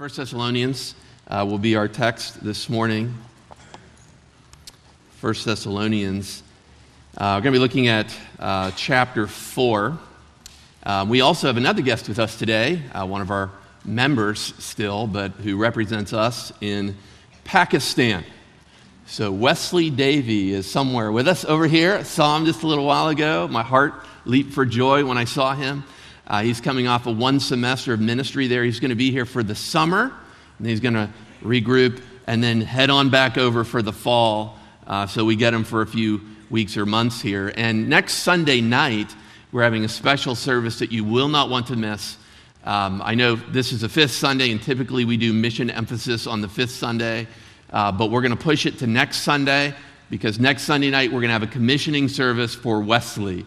First 0.00 0.16
Thessalonians 0.16 0.94
uh, 1.28 1.44
will 1.46 1.58
be 1.58 1.76
our 1.76 1.86
text 1.86 2.42
this 2.42 2.70
morning. 2.70 3.12
First 5.18 5.44
Thessalonians. 5.44 6.42
Uh, 7.18 7.36
we're 7.36 7.42
going 7.42 7.52
to 7.52 7.58
be 7.58 7.58
looking 7.58 7.88
at 7.88 8.16
uh, 8.38 8.70
chapter 8.70 9.26
4. 9.26 9.98
Um, 10.84 11.10
we 11.10 11.20
also 11.20 11.48
have 11.48 11.58
another 11.58 11.82
guest 11.82 12.08
with 12.08 12.18
us 12.18 12.38
today, 12.38 12.80
uh, 12.94 13.06
one 13.06 13.20
of 13.20 13.30
our 13.30 13.50
members 13.84 14.54
still, 14.56 15.06
but 15.06 15.32
who 15.32 15.58
represents 15.58 16.14
us 16.14 16.50
in 16.62 16.96
Pakistan. 17.44 18.24
So 19.04 19.30
Wesley 19.30 19.90
Davy 19.90 20.54
is 20.54 20.66
somewhere 20.66 21.12
with 21.12 21.28
us 21.28 21.44
over 21.44 21.66
here. 21.66 21.96
I 21.96 22.04
saw 22.04 22.38
him 22.38 22.46
just 22.46 22.62
a 22.62 22.66
little 22.66 22.86
while 22.86 23.08
ago. 23.08 23.48
My 23.48 23.62
heart 23.62 23.92
leaped 24.24 24.54
for 24.54 24.64
joy 24.64 25.04
when 25.04 25.18
I 25.18 25.24
saw 25.24 25.54
him. 25.54 25.84
Uh, 26.30 26.42
he's 26.42 26.60
coming 26.60 26.86
off 26.86 27.08
of 27.08 27.18
one 27.18 27.40
semester 27.40 27.92
of 27.92 27.98
ministry 27.98 28.46
there. 28.46 28.62
He's 28.62 28.78
going 28.78 28.90
to 28.90 28.94
be 28.94 29.10
here 29.10 29.26
for 29.26 29.42
the 29.42 29.56
summer, 29.56 30.12
and 30.58 30.66
he's 30.68 30.78
going 30.78 30.94
to 30.94 31.10
regroup 31.42 32.00
and 32.28 32.40
then 32.40 32.60
head 32.60 32.88
on 32.88 33.10
back 33.10 33.36
over 33.36 33.64
for 33.64 33.82
the 33.82 33.92
fall. 33.92 34.56
Uh, 34.86 35.08
so 35.08 35.24
we 35.24 35.34
get 35.34 35.52
him 35.52 35.64
for 35.64 35.82
a 35.82 35.86
few 35.88 36.20
weeks 36.48 36.76
or 36.76 36.86
months 36.86 37.20
here. 37.20 37.52
And 37.56 37.88
next 37.88 38.14
Sunday 38.14 38.60
night, 38.60 39.12
we're 39.50 39.64
having 39.64 39.84
a 39.84 39.88
special 39.88 40.36
service 40.36 40.78
that 40.78 40.92
you 40.92 41.02
will 41.02 41.26
not 41.26 41.50
want 41.50 41.66
to 41.66 41.74
miss. 41.74 42.16
Um, 42.62 43.02
I 43.04 43.16
know 43.16 43.34
this 43.34 43.72
is 43.72 43.80
the 43.80 43.88
fifth 43.88 44.12
Sunday, 44.12 44.52
and 44.52 44.62
typically 44.62 45.04
we 45.04 45.16
do 45.16 45.32
mission 45.32 45.68
emphasis 45.68 46.28
on 46.28 46.42
the 46.42 46.48
fifth 46.48 46.70
Sunday, 46.70 47.26
uh, 47.72 47.90
but 47.90 48.12
we're 48.12 48.22
going 48.22 48.36
to 48.36 48.40
push 48.40 48.66
it 48.66 48.78
to 48.78 48.86
next 48.86 49.22
Sunday 49.22 49.74
because 50.10 50.38
next 50.38 50.62
Sunday 50.62 50.90
night 50.90 51.10
we're 51.10 51.22
going 51.22 51.30
to 51.30 51.32
have 51.32 51.42
a 51.42 51.48
commissioning 51.48 52.06
service 52.06 52.54
for 52.54 52.80
Wesley. 52.80 53.46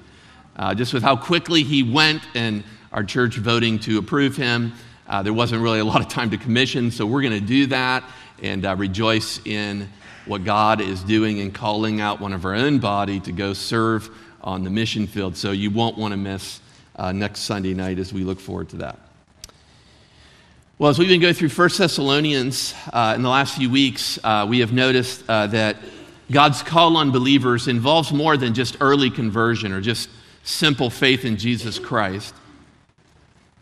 Uh, 0.56 0.76
just 0.76 0.94
with 0.94 1.02
how 1.02 1.16
quickly 1.16 1.64
he 1.64 1.84
went 1.84 2.22
and 2.36 2.64
our 2.92 3.04
church 3.04 3.38
voting 3.38 3.80
to 3.80 3.98
approve 3.98 4.36
him, 4.36 4.74
uh, 5.08 5.24
there 5.24 5.34
wasn't 5.34 5.62
really 5.62 5.80
a 5.80 5.86
lot 5.86 6.02
of 6.02 6.08
time 6.08 6.30
to 6.30 6.38
commission, 6.38 6.92
so 6.92 7.06
we're 7.06 7.22
going 7.22 7.34
to 7.34 7.46
do 7.46 7.66
that 7.68 8.04
and 8.42 8.66
uh, 8.66 8.76
rejoice 8.76 9.40
in 9.46 9.90
what 10.26 10.44
God 10.44 10.80
is 10.80 11.04
doing 11.04 11.40
and 11.42 11.54
calling 11.54 12.02
out 12.02 12.20
one 12.20 12.34
of 12.34 12.46
our 12.46 12.54
own 12.54 12.80
body 12.80 13.20
to 13.22 13.32
go 13.32 13.54
serve 13.54 14.10
on 14.42 14.64
the 14.64 14.70
mission 14.70 15.08
field. 15.08 15.36
So 15.36 15.52
you 15.52 15.72
won't 15.72 15.98
want 15.98 16.12
to 16.12 16.18
miss 16.18 16.62
uh, 16.96 17.12
next 17.12 17.42
Sunday 17.42 17.74
night 17.74 18.00
as 18.00 18.14
we 18.14 18.24
look 18.24 18.40
forward 18.40 18.70
to 18.70 18.78
that. 18.78 19.00
Well, 20.78 20.90
as 20.90 21.00
we've 21.00 21.08
been 21.08 21.22
going 21.22 21.34
through 21.34 21.50
1 21.50 21.70
Thessalonians 21.78 22.74
uh, 22.92 23.14
in 23.16 23.22
the 23.22 23.30
last 23.30 23.56
few 23.56 23.70
weeks, 23.70 24.20
uh, 24.24 24.46
we 24.48 24.60
have 24.60 24.74
noticed 24.74 25.24
uh, 25.28 25.48
that 25.48 25.78
God's 26.32 26.64
call 26.64 26.98
on 26.98 27.12
believers 27.12 27.68
involves 27.68 28.12
more 28.12 28.38
than 28.38 28.54
just 28.54 28.78
early 28.82 29.10
conversion 29.10 29.72
or 29.72 29.82
just 29.82 30.10
simple 30.44 30.90
faith 30.90 31.26
in 31.26 31.38
Jesus 31.38 31.80
Christ. 31.80 32.36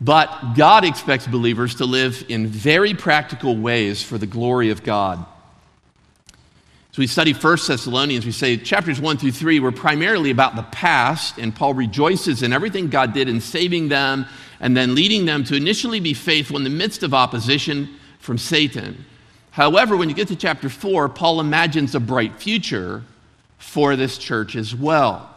But 0.00 0.54
God 0.54 0.84
expects 0.84 1.28
believers 1.28 1.76
to 1.76 1.84
live 1.84 2.24
in 2.28 2.48
very 2.48 2.92
practical 2.92 3.56
ways 3.56 4.02
for 4.02 4.18
the 4.18 4.26
glory 4.26 4.70
of 4.70 4.82
God. 4.82 5.24
So 6.90 7.00
we 7.00 7.06
study 7.06 7.32
1 7.32 7.58
Thessalonians, 7.66 8.26
we 8.26 8.32
say 8.32 8.56
chapters 8.58 9.00
1 9.00 9.16
through 9.16 9.32
3 9.32 9.60
were 9.60 9.72
primarily 9.72 10.30
about 10.30 10.56
the 10.56 10.64
past, 10.64 11.38
and 11.38 11.54
Paul 11.54 11.72
rejoices 11.72 12.42
in 12.42 12.52
everything 12.52 12.90
God 12.90 13.14
did 13.14 13.28
in 13.28 13.40
saving 13.40 13.88
them 13.88 14.26
and 14.60 14.76
then 14.76 14.94
leading 14.94 15.24
them 15.24 15.44
to 15.44 15.56
initially 15.56 16.00
be 16.00 16.12
faithful 16.12 16.56
in 16.56 16.64
the 16.64 16.70
midst 16.70 17.02
of 17.02 17.14
opposition 17.14 17.88
from 18.18 18.36
Satan. 18.36 19.06
However, 19.52 19.96
when 19.96 20.08
you 20.08 20.14
get 20.14 20.28
to 20.28 20.36
chapter 20.36 20.68
4, 20.68 21.08
Paul 21.08 21.40
imagines 21.40 21.94
a 21.94 22.00
bright 22.00 22.36
future 22.40 23.04
for 23.56 23.96
this 23.96 24.18
church 24.18 24.54
as 24.56 24.74
well 24.74 25.31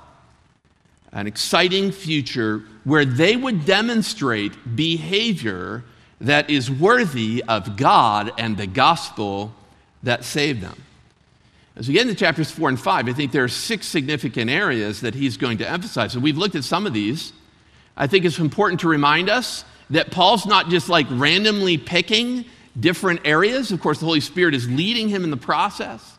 an 1.15 1.27
exciting 1.27 1.91
future 1.91 2.61
where 2.83 3.05
they 3.05 3.35
would 3.35 3.65
demonstrate 3.65 4.75
behavior 4.75 5.83
that 6.21 6.49
is 6.49 6.69
worthy 6.69 7.43
of 7.47 7.77
God 7.77 8.31
and 8.37 8.57
the 8.57 8.67
gospel 8.67 9.53
that 10.03 10.23
saved 10.23 10.61
them. 10.61 10.83
As 11.77 11.87
we 11.87 11.93
get 11.93 12.03
into 12.03 12.15
chapters 12.15 12.51
four 12.51 12.69
and 12.69 12.79
five, 12.79 13.07
I 13.09 13.13
think 13.13 13.31
there 13.31 13.43
are 13.43 13.49
six 13.49 13.87
significant 13.87 14.51
areas 14.51 15.01
that 15.01 15.15
he's 15.15 15.37
going 15.37 15.57
to 15.57 15.69
emphasize. 15.69 16.15
And 16.15 16.23
we've 16.23 16.37
looked 16.37 16.55
at 16.55 16.63
some 16.63 16.85
of 16.85 16.93
these. 16.93 17.33
I 17.97 18.07
think 18.07 18.25
it's 18.25 18.39
important 18.39 18.81
to 18.81 18.89
remind 18.89 19.29
us 19.29 19.65
that 19.89 20.11
Paul's 20.11 20.45
not 20.45 20.69
just 20.69 20.89
like 20.89 21.07
randomly 21.09 21.77
picking 21.77 22.45
different 22.77 23.21
areas. 23.23 23.71
Of 23.71 23.79
course, 23.79 23.99
the 23.99 24.05
Holy 24.05 24.19
Spirit 24.19 24.53
is 24.53 24.69
leading 24.69 25.07
him 25.09 25.23
in 25.23 25.31
the 25.31 25.37
process. 25.37 26.14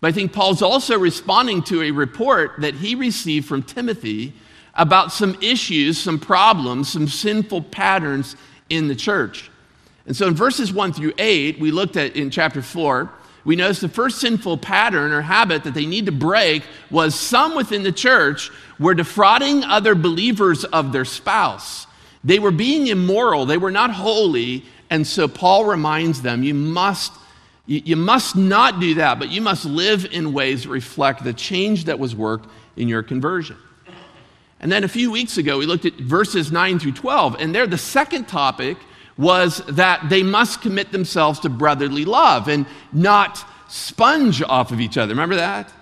But 0.00 0.08
I 0.08 0.12
think 0.12 0.32
Paul's 0.32 0.62
also 0.62 0.98
responding 0.98 1.62
to 1.64 1.82
a 1.82 1.90
report 1.90 2.54
that 2.58 2.74
he 2.74 2.94
received 2.94 3.46
from 3.46 3.62
Timothy 3.62 4.32
about 4.74 5.12
some 5.12 5.36
issues, 5.42 5.98
some 5.98 6.20
problems, 6.20 6.88
some 6.88 7.08
sinful 7.08 7.62
patterns 7.62 8.36
in 8.70 8.86
the 8.88 8.94
church. 8.94 9.50
And 10.06 10.16
so 10.16 10.28
in 10.28 10.34
verses 10.34 10.72
1 10.72 10.92
through 10.92 11.14
8, 11.18 11.58
we 11.58 11.70
looked 11.70 11.96
at 11.96 12.16
in 12.16 12.30
chapter 12.30 12.62
4, 12.62 13.10
we 13.44 13.56
noticed 13.56 13.80
the 13.80 13.88
first 13.88 14.18
sinful 14.18 14.58
pattern 14.58 15.12
or 15.12 15.22
habit 15.22 15.64
that 15.64 15.74
they 15.74 15.86
need 15.86 16.06
to 16.06 16.12
break 16.12 16.62
was 16.90 17.14
some 17.14 17.54
within 17.56 17.82
the 17.82 17.92
church 17.92 18.50
were 18.78 18.94
defrauding 18.94 19.64
other 19.64 19.94
believers 19.94 20.64
of 20.64 20.92
their 20.92 21.04
spouse. 21.04 21.86
They 22.22 22.38
were 22.38 22.50
being 22.50 22.88
immoral, 22.88 23.46
they 23.46 23.56
were 23.56 23.70
not 23.70 23.90
holy, 23.90 24.64
and 24.90 25.06
so 25.06 25.28
Paul 25.28 25.64
reminds 25.64 26.22
them 26.22 26.42
you 26.42 26.54
must 26.54 27.12
you, 27.68 27.82
you 27.84 27.96
must 27.96 28.34
not 28.34 28.80
do 28.80 28.94
that, 28.94 29.20
but 29.20 29.30
you 29.30 29.40
must 29.40 29.64
live 29.64 30.06
in 30.06 30.32
ways 30.32 30.64
that 30.64 30.70
reflect 30.70 31.22
the 31.22 31.34
change 31.34 31.84
that 31.84 31.98
was 31.98 32.16
worked 32.16 32.48
in 32.76 32.88
your 32.88 33.02
conversion. 33.02 33.56
And 34.60 34.72
then 34.72 34.82
a 34.82 34.88
few 34.88 35.12
weeks 35.12 35.36
ago, 35.38 35.58
we 35.58 35.66
looked 35.66 35.84
at 35.84 35.94
verses 35.94 36.50
9 36.50 36.80
through 36.80 36.92
12, 36.92 37.36
and 37.38 37.54
there 37.54 37.66
the 37.66 37.78
second 37.78 38.26
topic 38.26 38.76
was 39.16 39.58
that 39.68 40.08
they 40.08 40.22
must 40.22 40.62
commit 40.62 40.90
themselves 40.90 41.40
to 41.40 41.48
brotherly 41.48 42.04
love 42.04 42.48
and 42.48 42.66
not 42.92 43.44
sponge 43.68 44.42
off 44.42 44.72
of 44.72 44.80
each 44.80 44.96
other. 44.96 45.10
Remember 45.10 45.36
that? 45.36 45.72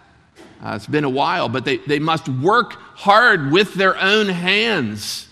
Uh, 0.63 0.73
it's 0.75 0.87
been 0.87 1.05
a 1.05 1.11
while, 1.11 1.49
but 1.49 1.65
they, 1.65 1.77
they 1.79 1.99
must 1.99 2.29
work 2.29 2.73
hard 2.97 3.53
with 3.53 3.75
their 3.75 3.97
own 3.99 4.29
hands, 4.29 5.29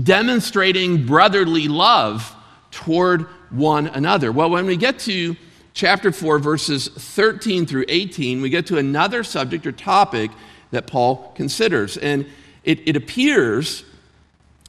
demonstrating 0.00 1.06
brotherly 1.06 1.68
love 1.68 2.34
toward 2.70 3.22
one 3.50 3.86
another. 3.86 4.30
Well, 4.30 4.50
when 4.50 4.66
we 4.66 4.76
get 4.76 4.98
to 5.00 5.36
chapter 5.74 6.12
4, 6.12 6.38
verses 6.38 6.88
13 6.88 7.66
through 7.66 7.84
18, 7.88 8.40
we 8.40 8.48
get 8.48 8.66
to 8.66 8.78
another 8.78 9.24
subject 9.24 9.66
or 9.66 9.72
topic 9.72 10.30
that 10.70 10.86
Paul 10.86 11.32
considers. 11.34 11.96
And 11.96 12.26
it, 12.62 12.88
it 12.88 12.96
appears 12.96 13.84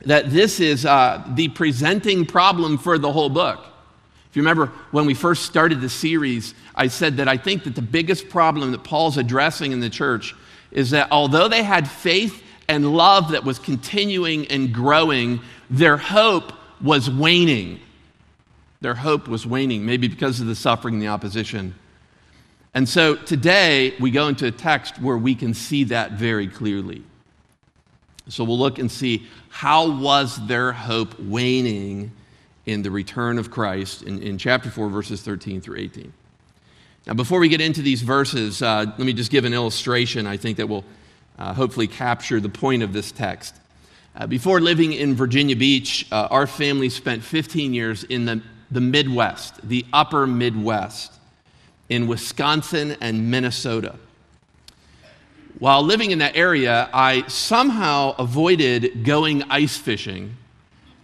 that 0.06 0.32
this 0.32 0.60
is 0.60 0.86
uh, 0.86 1.24
the 1.36 1.48
presenting 1.50 2.26
problem 2.26 2.78
for 2.78 2.98
the 2.98 3.12
whole 3.12 3.30
book. 3.30 3.66
If 4.30 4.36
you 4.36 4.42
remember 4.42 4.68
when 4.92 5.06
we 5.06 5.14
first 5.14 5.46
started 5.46 5.80
the 5.80 5.90
series, 5.90 6.54
I 6.76 6.88
said 6.88 7.18
that 7.18 7.30
I 7.30 7.38
think 7.38 7.64
that 7.64 7.76
the 7.76 7.82
biggest 7.82 8.28
problem 8.28 8.72
that 8.72 8.84
Paul's 8.84 9.18
addressing 9.18 9.72
in 9.72 9.80
the 9.80 9.90
church 9.90 10.36
is 10.72 10.90
that 10.90 11.08
although 11.12 11.48
they 11.48 11.64
had 11.64 11.90
faith 11.90 12.44
and 12.68 12.96
love 12.98 13.32
that 13.32 13.46
was 13.46 13.60
continuing 13.60 14.48
and 14.48 14.74
growing, 14.74 15.40
their 15.70 15.96
hope 15.96 16.52
was 16.82 17.10
waning. 17.10 17.80
Their 18.86 18.94
hope 18.94 19.28
was 19.28 19.48
waning, 19.48 19.84
maybe 19.84 20.08
because 20.08 20.40
of 20.40 20.46
the 20.46 20.54
suffering 20.54 20.94
and 20.94 21.02
the 21.02 21.08
opposition. 21.08 21.74
And 22.76 22.88
so 22.88 23.16
today 23.16 23.96
we 24.00 24.12
go 24.12 24.28
into 24.28 24.46
a 24.46 24.52
text 24.52 25.02
where 25.02 25.18
we 25.18 25.34
can 25.34 25.56
see 25.56 25.86
that 25.86 26.12
very 26.12 26.48
clearly. 26.48 27.02
So 28.30 28.44
we'll 28.44 28.60
look 28.60 28.78
and 28.78 28.92
see 28.92 29.26
how 29.50 29.90
was 29.90 30.38
their 30.46 30.72
hope 30.72 31.20
waning 31.20 32.12
in 32.68 32.84
the 32.84 32.92
return 32.92 33.40
of 33.40 33.50
Christ 33.50 34.04
in, 34.04 34.22
in 34.22 34.38
chapter 34.38 34.70
4, 34.70 34.88
verses 34.90 35.24
13 35.24 35.62
through 35.62 35.80
18. 35.80 36.14
Now, 37.08 37.16
before 37.16 37.40
we 37.40 37.50
get 37.50 37.62
into 37.62 37.82
these 37.82 38.04
verses, 38.04 38.62
uh, 38.62 38.86
let 38.86 39.00
me 39.00 39.14
just 39.14 39.32
give 39.32 39.46
an 39.46 39.54
illustration 39.56 40.28
I 40.28 40.38
think 40.38 40.58
that 40.58 40.70
will 40.70 40.86
uh, 41.40 41.56
hopefully 41.56 41.88
capture 41.88 42.40
the 42.40 42.50
point 42.50 42.84
of 42.84 42.94
this 42.94 43.12
text. 43.12 43.56
Uh, 44.16 44.28
before 44.28 44.62
living 44.62 44.94
in 44.94 45.16
Virginia 45.16 45.56
Beach, 45.56 46.06
uh, 46.12 46.28
our 46.30 46.46
family 46.46 46.90
spent 46.90 47.24
15 47.24 47.74
years 47.74 48.04
in 48.04 48.26
the 48.26 48.44
the 48.72 48.82
Midwest, 48.82 49.68
the 49.68 49.86
upper 49.94 50.26
Midwest, 50.28 51.14
in 51.90 52.08
Wisconsin 52.08 52.96
and 53.02 53.30
Minnesota. 53.30 53.96
While 55.60 55.84
living 55.84 56.12
in 56.12 56.20
that 56.20 56.36
area, 56.36 56.90
I 56.94 57.26
somehow 57.28 58.16
avoided 58.18 59.06
going 59.06 59.44
ice 59.44 59.78
fishing, 59.78 60.36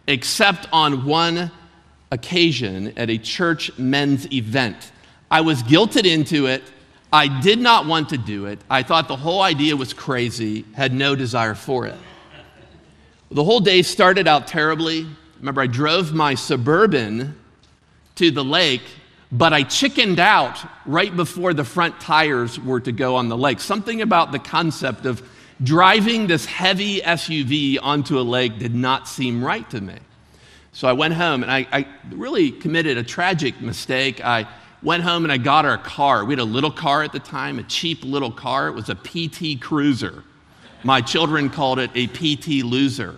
except 0.07 0.67
on 0.73 1.05
one 1.05 1.51
occasion 2.11 2.93
at 2.97 3.09
a 3.09 3.17
church 3.17 3.77
men's 3.77 4.31
event. 4.33 4.91
I 5.29 5.41
was 5.41 5.63
guilted 5.63 6.05
into 6.05 6.47
it. 6.47 6.63
I 7.13 7.41
did 7.41 7.59
not 7.59 7.85
want 7.85 8.09
to 8.09 8.17
do 8.17 8.45
it. 8.47 8.59
I 8.69 8.83
thought 8.83 9.07
the 9.07 9.15
whole 9.15 9.41
idea 9.41 9.75
was 9.77 9.93
crazy, 9.93 10.65
had 10.73 10.93
no 10.93 11.15
desire 11.15 11.55
for 11.55 11.85
it. 11.87 11.95
The 13.31 13.43
whole 13.43 13.61
day 13.61 13.81
started 13.81 14.27
out 14.27 14.47
terribly. 14.47 15.07
Remember, 15.39 15.61
I 15.61 15.67
drove 15.67 16.11
my 16.13 16.35
suburban 16.35 17.37
to 18.21 18.29
the 18.29 18.43
lake, 18.43 18.83
but 19.31 19.51
I 19.51 19.63
chickened 19.63 20.19
out 20.19 20.59
right 20.85 21.15
before 21.15 21.55
the 21.55 21.63
front 21.63 21.99
tires 21.99 22.59
were 22.59 22.79
to 22.81 22.91
go 22.91 23.15
on 23.15 23.29
the 23.29 23.37
lake. 23.37 23.59
Something 23.59 24.03
about 24.03 24.31
the 24.31 24.37
concept 24.37 25.07
of 25.07 25.27
driving 25.63 26.27
this 26.27 26.45
heavy 26.45 27.01
SUV 27.01 27.79
onto 27.81 28.19
a 28.19 28.21
lake 28.21 28.59
did 28.59 28.75
not 28.75 29.07
seem 29.07 29.43
right 29.43 29.67
to 29.71 29.81
me. 29.81 29.95
So 30.71 30.87
I 30.87 30.93
went 30.93 31.15
home 31.15 31.41
and 31.41 31.51
I, 31.51 31.65
I 31.71 31.87
really 32.11 32.51
committed 32.51 32.99
a 32.99 33.03
tragic 33.03 33.59
mistake. 33.59 34.23
I 34.23 34.47
went 34.83 35.01
home 35.01 35.23
and 35.23 35.31
I 35.31 35.37
got 35.37 35.65
our 35.65 35.79
car. 35.79 36.23
We 36.23 36.33
had 36.33 36.41
a 36.41 36.43
little 36.43 36.69
car 36.69 37.01
at 37.01 37.13
the 37.13 37.19
time, 37.19 37.57
a 37.57 37.63
cheap 37.63 38.03
little 38.03 38.31
car. 38.31 38.67
It 38.67 38.75
was 38.75 38.89
a 38.89 38.95
PT 38.95 39.59
Cruiser. 39.59 40.23
My 40.83 41.01
children 41.01 41.49
called 41.49 41.79
it 41.79 41.89
a 41.95 42.05
PT 42.05 42.63
Loser. 42.63 43.17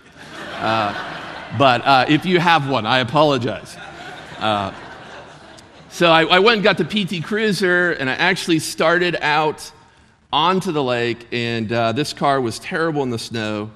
Uh, 0.54 1.56
but 1.58 1.84
uh, 1.84 2.06
if 2.08 2.24
you 2.24 2.40
have 2.40 2.70
one, 2.70 2.86
I 2.86 3.00
apologize. 3.00 3.76
Uh, 4.38 4.72
so 5.94 6.10
I, 6.10 6.24
I, 6.24 6.38
went 6.40 6.56
and 6.56 6.64
got 6.64 6.76
the 6.76 6.84
PT 6.84 7.24
Cruiser, 7.24 7.92
and 7.92 8.10
I 8.10 8.14
actually 8.14 8.58
started 8.58 9.14
out 9.20 9.70
onto 10.32 10.72
the 10.72 10.82
lake, 10.82 11.28
and 11.30 11.72
uh, 11.72 11.92
this 11.92 12.12
car 12.12 12.40
was 12.40 12.58
terrible 12.58 13.04
in 13.04 13.10
the 13.10 13.18
snow. 13.18 13.70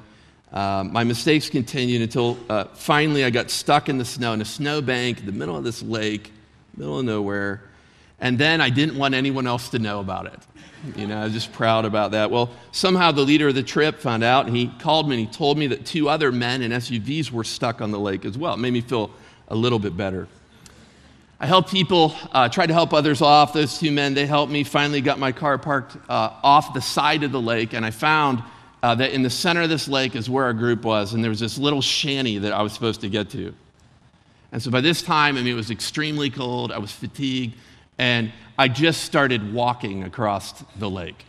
Uh, 0.53 0.83
my 0.83 1.05
mistakes 1.05 1.49
continued 1.49 2.03
until 2.03 2.37
uh, 2.51 2.65
finally 2.75 3.23
I 3.23 3.31
got 3.31 3.51
stuck 3.51 3.89
in 3.89 3.99
the 3.99 4.05
snow 4.05 4.33
in 4.33 4.41
a 4.41 4.45
snowbank 4.45 5.21
in 5.21 5.27
the 5.27 5.33
middle 5.33 5.57
of 5.57 5.63
this 5.63 5.81
lake, 5.81 6.33
middle 6.77 6.99
of 6.99 7.05
nowhere. 7.05 7.63
And 8.19 8.37
then 8.37 8.61
I 8.61 8.71
didn't 8.71 8.99
want 8.99 9.15
anyone 9.15 9.47
else 9.47 9.69
to 9.69 9.79
know 9.79 10.01
about 10.01 10.27
it. 10.27 10.41
You 10.97 11.07
know, 11.07 11.21
I 11.21 11.25
was 11.25 11.33
just 11.33 11.53
proud 11.53 11.85
about 11.85 12.11
that. 12.11 12.33
Well, 12.33 12.51
somehow 12.73 13.13
the 13.13 13.23
leader 13.23 13.47
of 13.47 13.55
the 13.55 13.63
trip 13.63 14.01
found 14.01 14.25
out, 14.25 14.47
and 14.49 14.57
he 14.57 14.67
called 14.81 15.09
me 15.09 15.21
and 15.21 15.29
he 15.29 15.33
told 15.33 15.57
me 15.57 15.69
that 15.69 15.87
two 15.87 16.09
other 16.09 16.33
men 16.33 16.63
in 16.63 16.73
SUVs 16.73 17.31
were 17.31 17.45
stuck 17.45 17.81
on 17.81 17.93
the 17.93 18.01
lake 18.01 18.25
as 18.25 18.37
well. 18.37 18.55
It 18.55 18.59
made 18.59 18.73
me 18.73 18.81
feel 18.81 19.13
a 19.47 19.55
little 19.55 19.79
bit 19.79 19.97
better. 19.97 20.27
I 21.41 21.47
helped 21.47 21.71
people, 21.71 22.17
uh, 22.33 22.49
tried 22.49 22.67
to 22.67 22.75
help 22.75 22.93
others 22.93 23.23
off. 23.23 23.53
Those 23.53 23.79
two 23.79 23.93
men, 23.93 24.15
they 24.15 24.27
helped 24.27 24.51
me. 24.51 24.65
Finally, 24.65 25.03
got 25.03 25.21
my 25.21 25.31
car 25.31 25.57
parked 25.57 25.97
uh, 26.09 26.31
off 26.43 26.75
the 26.75 26.81
side 26.81 27.23
of 27.23 27.31
the 27.31 27.41
lake, 27.41 27.75
and 27.75 27.87
I 27.87 27.93
found 27.93 28.43
uh, 28.83 28.97
that 28.97 29.13
in 29.13 29.23
the 29.23 29.31
center 29.31 29.63
of 29.63 29.69
this 29.69 29.87
lake 29.87 30.17
is 30.17 30.29
where 30.29 30.45
our 30.47 30.53
group 30.53 30.83
was, 30.83 31.15
and 31.15 31.23
there 31.23 31.31
was 31.31 31.39
this 31.39 31.57
little 31.57 31.81
shanty 31.81 32.39
that 32.39 32.53
I 32.53 32.63
was 32.63 32.73
supposed 32.73 33.03
to 33.03 33.09
get 33.09 33.31
to. 33.31 33.55
And 34.51 34.61
so 34.61 34.73
by 34.73 34.81
this 34.81 35.01
time, 35.01 35.37
I 35.37 35.43
mean, 35.43 35.53
it 35.53 35.57
was 35.57 35.71
extremely 35.71 36.29
cold. 36.29 36.73
I 36.73 36.79
was 36.79 36.91
fatigued, 36.91 37.55
and 37.99 38.33
I 38.59 38.67
just 38.67 39.05
started 39.05 39.53
walking 39.55 40.03
across 40.03 40.65
the 40.77 40.91
lake. 40.91 41.25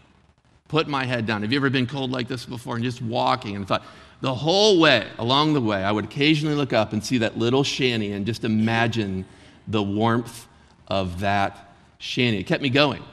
Put 0.70 0.88
my 0.88 1.06
head 1.06 1.28
down. 1.28 1.44
Have 1.44 1.52
you 1.52 1.60
ever 1.60 1.70
been 1.70 1.86
cold 1.86 2.10
like 2.10 2.28
this 2.28 2.46
before? 2.46 2.76
And 2.76 2.84
just 2.84 3.02
walking, 3.02 3.56
and 3.56 3.68
thought, 3.68 3.84
the 4.22 4.34
whole 4.34 4.80
way, 4.80 5.08
along 5.20 5.54
the 5.54 5.62
way, 5.62 5.84
I 5.84 5.92
would 5.92 6.06
occasionally 6.06 6.56
look 6.56 6.74
up 6.74 6.94
and 6.94 7.04
see 7.04 7.20
that 7.20 7.38
little 7.38 7.64
shanty 7.64 8.12
and 8.12 8.26
just 8.26 8.44
imagine 8.44 9.26
the 9.70 9.82
warmth 9.82 10.48
of 10.88 11.22
that 11.22 11.74
shanty. 12.00 12.40
It 12.40 12.48
kept 12.48 12.62
me 12.62 12.70
going. 12.70 13.04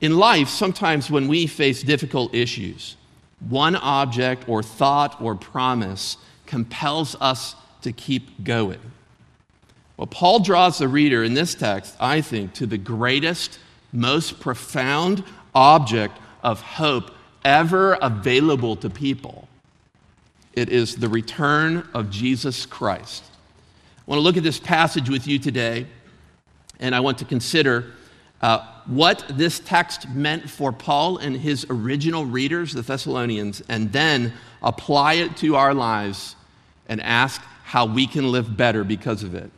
In 0.00 0.16
life, 0.16 0.48
sometimes 0.48 1.10
when 1.10 1.28
we 1.28 1.46
face 1.46 1.82
difficult 1.82 2.34
issues, 2.34 2.96
one 3.48 3.76
object 3.76 4.48
or 4.48 4.62
thought 4.62 5.20
or 5.20 5.34
promise 5.34 6.16
compels 6.46 7.14
us 7.20 7.54
to 7.82 7.92
keep 7.92 8.42
going. 8.42 8.80
Well, 9.96 10.06
Paul 10.06 10.40
draws 10.40 10.78
the 10.78 10.88
reader 10.88 11.24
in 11.24 11.34
this 11.34 11.54
text, 11.54 11.96
I 12.00 12.20
think, 12.20 12.54
to 12.54 12.66
the 12.66 12.78
greatest, 12.78 13.58
most 13.92 14.40
profound 14.40 15.24
object 15.54 16.16
of 16.42 16.60
hope 16.60 17.10
ever 17.44 17.98
available 18.00 18.76
to 18.76 18.90
people. 18.90 19.48
It 20.52 20.68
is 20.68 20.96
the 20.96 21.08
return 21.08 21.88
of 21.94 22.10
Jesus 22.10 22.66
Christ. 22.66 23.24
I 24.08 24.10
want 24.12 24.20
to 24.20 24.22
look 24.22 24.38
at 24.38 24.42
this 24.42 24.58
passage 24.58 25.10
with 25.10 25.26
you 25.26 25.38
today, 25.38 25.86
and 26.80 26.94
I 26.94 27.00
want 27.00 27.18
to 27.18 27.26
consider 27.26 27.92
uh, 28.40 28.66
what 28.86 29.22
this 29.28 29.60
text 29.60 30.08
meant 30.08 30.48
for 30.48 30.72
Paul 30.72 31.18
and 31.18 31.36
his 31.36 31.66
original 31.68 32.24
readers, 32.24 32.72
the 32.72 32.80
Thessalonians, 32.80 33.60
and 33.68 33.92
then 33.92 34.32
apply 34.62 35.14
it 35.14 35.36
to 35.38 35.56
our 35.56 35.74
lives 35.74 36.36
and 36.88 37.02
ask 37.02 37.42
how 37.64 37.84
we 37.84 38.06
can 38.06 38.32
live 38.32 38.56
better 38.56 38.82
because 38.82 39.22
of 39.22 39.34
it. 39.34 39.50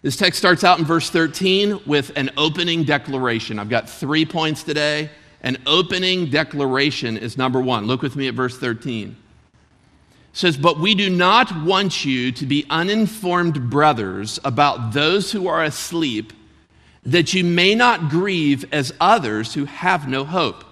This 0.00 0.16
text 0.16 0.38
starts 0.38 0.64
out 0.64 0.78
in 0.78 0.86
verse 0.86 1.10
13 1.10 1.80
with 1.84 2.12
an 2.16 2.30
opening 2.38 2.84
declaration. 2.84 3.58
I've 3.58 3.68
got 3.68 3.90
three 3.90 4.24
points 4.24 4.62
today. 4.62 5.10
An 5.42 5.58
opening 5.66 6.30
declaration 6.30 7.18
is 7.18 7.36
number 7.36 7.60
one. 7.60 7.86
Look 7.86 8.00
with 8.00 8.16
me 8.16 8.28
at 8.28 8.32
verse 8.32 8.56
13 8.56 9.16
says, 10.32 10.56
But 10.56 10.78
we 10.78 10.94
do 10.94 11.10
not 11.10 11.64
want 11.64 12.04
you 12.04 12.32
to 12.32 12.46
be 12.46 12.66
uninformed 12.70 13.70
brothers 13.70 14.38
about 14.44 14.92
those 14.92 15.32
who 15.32 15.48
are 15.48 15.62
asleep, 15.62 16.32
that 17.04 17.34
you 17.34 17.44
may 17.44 17.74
not 17.74 18.08
grieve 18.08 18.64
as 18.72 18.92
others 19.00 19.54
who 19.54 19.64
have 19.66 20.08
no 20.08 20.24
hope. 20.24 20.64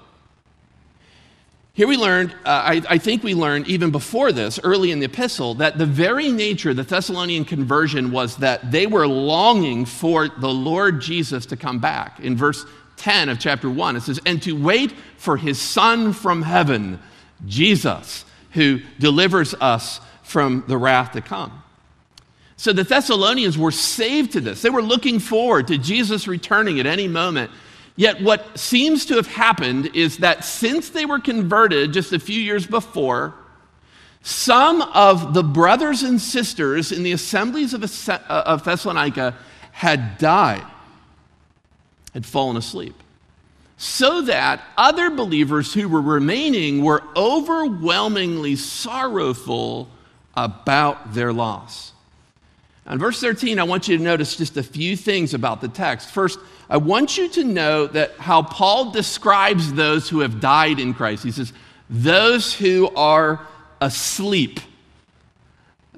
Here 1.73 1.87
we 1.87 1.97
learned, 1.97 2.33
uh, 2.45 2.49
I, 2.49 2.83
I, 2.91 2.99
think 2.99 3.23
we 3.23 3.33
learned 3.33 3.69
even 3.69 3.91
before 3.91 4.33
this, 4.33 4.59
early 4.62 4.91
in 4.91 4.99
the 4.99 5.07
epistle, 5.07 5.55
that 5.55 5.79
the 5.79 5.87
very 5.87 6.31
nature 6.31 6.71
of 6.71 6.77
the 6.77 6.83
Thessalonian 6.83 7.45
conversion 7.45 8.11
was 8.11 8.37
that 8.39 8.71
they 8.71 8.87
were 8.87 9.07
longing 9.07 9.87
for 9.87 10.29
the 10.29 10.49
Lord 10.49 11.01
Jesus 11.01 11.47
to 11.47 11.57
come 11.57 11.79
back. 11.79 12.21
In 12.21 12.37
verse 12.37 12.67
10 12.97 13.31
of 13.31 13.39
chapter 13.39 13.71
1, 13.71 13.97
it 13.97 14.01
says, 14.03 14.21
And 14.27 14.43
to 14.43 14.53
wait 14.53 14.93
for 15.17 15.37
his 15.37 15.59
Son 15.59 16.12
from 16.12 16.43
heaven, 16.43 16.99
Jesus 17.47 18.25
who 18.52 18.81
delivers 18.99 19.55
us 19.55 20.00
from 20.23 20.64
the 20.67 20.76
wrath 20.76 21.12
to 21.12 21.20
come. 21.20 21.62
So 22.56 22.73
the 22.73 22.85
Thessalonians 22.85 23.56
were 23.56 23.70
saved 23.70 24.32
to 24.32 24.41
this. 24.41 24.62
They 24.62 24.70
were 24.70 24.82
looking 24.82 25.19
forward 25.19 25.69
to 25.69 25.79
Jesus 25.79 26.29
returning 26.29 26.79
at 26.79 26.87
any 26.87 27.08
moment. 27.08 27.50
Yet, 27.97 28.23
what 28.23 28.58
seems 28.58 29.06
to 29.06 29.17
have 29.17 29.26
happened 29.26 29.94
is 29.94 30.19
that 30.19 30.44
since 30.44 30.91
they 30.91 31.05
were 31.05 31.20
converted 31.20 31.93
just 31.93 32.12
a 32.12 32.19
few 32.19 32.41
years 32.41 32.67
before, 32.67 33.35
some 34.23 34.82
of 34.82 35.35
the 35.35 35.43
brothers 35.43 36.02
and 36.02 36.20
sisters 36.20 36.93
in 36.93 37.02
the 37.02 37.12
assemblies 37.12 37.73
of, 37.75 37.82
uh, 38.08 38.56
Thessalonica 38.56 39.37
had 39.73 40.19
died, 40.19 40.67
had 42.12 42.26
fallen 42.26 42.56
asleep 42.56 42.94
so 43.82 44.21
that 44.21 44.62
other 44.77 45.09
believers 45.09 45.73
who 45.73 45.88
were 45.88 46.03
remaining 46.03 46.85
were 46.85 47.03
overwhelmingly 47.17 48.55
sorrowful 48.55 49.88
about 50.37 51.15
their 51.15 51.32
loss. 51.32 51.93
In 52.87 52.99
verse 52.99 53.19
13, 53.23 53.59
I 53.59 53.62
want 53.62 53.88
you 53.88 53.97
to 53.97 54.03
notice 54.03 54.37
just 54.37 54.59
a 54.59 54.62
few 54.62 54.99
things 54.99 55.32
about 55.32 55.62
the 55.62 55.69
text. 55.69 56.11
First, 56.11 56.38
I 56.69 56.77
want 56.77 57.17
you 57.17 57.31
to 57.31 57.43
know 57.43 57.87
that 57.87 58.19
how 58.19 58.43
Paul 58.43 58.91
describes 58.91 59.73
those 59.73 60.11
who 60.11 60.21
have 60.21 60.41
died 60.41 60.79
in 60.79 60.93
Christ. 60.93 61.25
He 61.25 61.31
says, 61.31 61.55
those 61.88 62.53
who 62.53 62.94
are 62.94 63.47
asleep. 63.81 64.61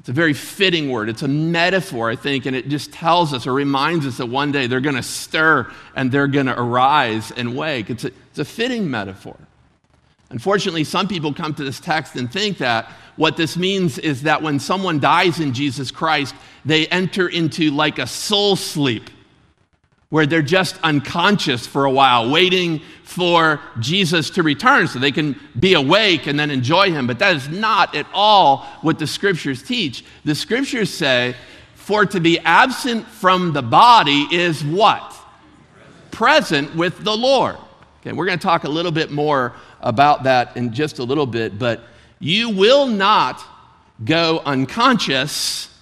It's 0.02 0.08
a 0.08 0.12
very 0.12 0.34
fitting 0.34 0.90
word. 0.90 1.08
It's 1.08 1.22
a 1.22 1.28
metaphor, 1.28 2.10
I 2.10 2.16
think, 2.16 2.46
and 2.46 2.56
it 2.56 2.66
just 2.66 2.93
tells 2.93 3.32
us 3.32 3.46
or 3.46 3.52
reminds 3.52 4.04
us 4.04 4.16
that 4.16 4.26
one 4.26 4.50
day 4.50 4.66
they're 4.66 4.81
going 4.81 4.96
to 4.96 5.02
stir 5.02 5.71
and 5.94 6.11
they're 6.11 6.26
going 6.26 6.47
to 6.47 6.61
arise 6.61 7.30
and 7.30 7.56
wake. 7.56 7.88
It's 7.88 8.02
a, 8.02 8.09
it's 8.09 8.40
a 8.40 8.44
fitting 8.44 8.90
metaphor. 8.90 9.37
Unfortunately, 10.30 10.82
some 10.82 11.06
people 11.06 11.32
come 11.32 11.54
to 11.54 11.62
this 11.62 11.78
text 11.78 12.16
and 12.16 12.32
think 12.32 12.59
that 12.59 12.90
what 13.14 13.37
this 13.37 13.56
means 13.56 13.97
is 13.97 14.23
that 14.23 14.42
when 14.42 14.59
someone 14.59 14.99
dies 14.99 15.38
in 15.38 15.54
Jesus 15.54 15.92
Christ, 15.92 16.35
they 16.64 16.88
enter 16.88 17.28
into 17.28 17.71
like 17.71 18.00
a 18.00 18.06
soul 18.09 18.56
sleep 18.56 19.09
where 20.12 20.26
they're 20.26 20.42
just 20.42 20.78
unconscious 20.83 21.66
for 21.66 21.87
a 21.87 21.90
while, 21.90 22.31
waiting 22.31 22.83
for 23.02 23.62
Jesus 23.81 24.28
to 24.28 24.42
return 24.42 24.87
so 24.87 24.99
they 24.99 25.11
can 25.11 25.40
be 25.59 25.73
awake 25.73 26.26
and 26.26 26.38
then 26.38 26.50
enjoy 26.50 26.92
him. 26.92 27.07
But 27.07 27.19
that 27.21 27.35
is 27.35 27.49
not 27.49 27.95
at 27.95 28.04
all 28.12 28.59
what 28.83 28.99
the 28.99 29.07
scriptures 29.07 29.62
teach. 29.62 30.04
The 30.26 30.35
scriptures 30.35 30.90
say, 30.90 31.35
for 31.76 32.04
to 32.04 32.21
be 32.21 32.38
absent 32.40 33.07
from 33.07 33.54
the 33.54 33.62
body 33.62 34.28
is 34.31 34.62
what? 34.62 35.14
Present 36.11 36.76
with 36.76 37.02
the 37.02 37.16
Lord. 37.16 37.57
Okay, 38.02 38.12
we're 38.12 38.26
going 38.26 38.38
to 38.38 38.42
talk 38.42 38.64
a 38.64 38.69
little 38.69 38.92
bit 38.92 39.11
more 39.11 39.54
about 39.81 40.25
that 40.25 40.59
in 40.59 40.75
just 40.75 40.99
a 40.99 41.04
little 41.04 41.25
bit, 41.25 41.59
but 41.59 41.85
you 42.19 42.50
will 42.50 42.87
not 42.87 43.42
go 44.04 44.42
unconscious 44.45 45.75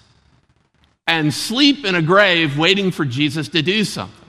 and 1.08 1.34
sleep 1.34 1.84
in 1.84 1.96
a 1.96 2.02
grave 2.02 2.56
waiting 2.56 2.92
for 2.92 3.04
Jesus 3.04 3.48
to 3.48 3.60
do 3.60 3.82
something. 3.82 4.19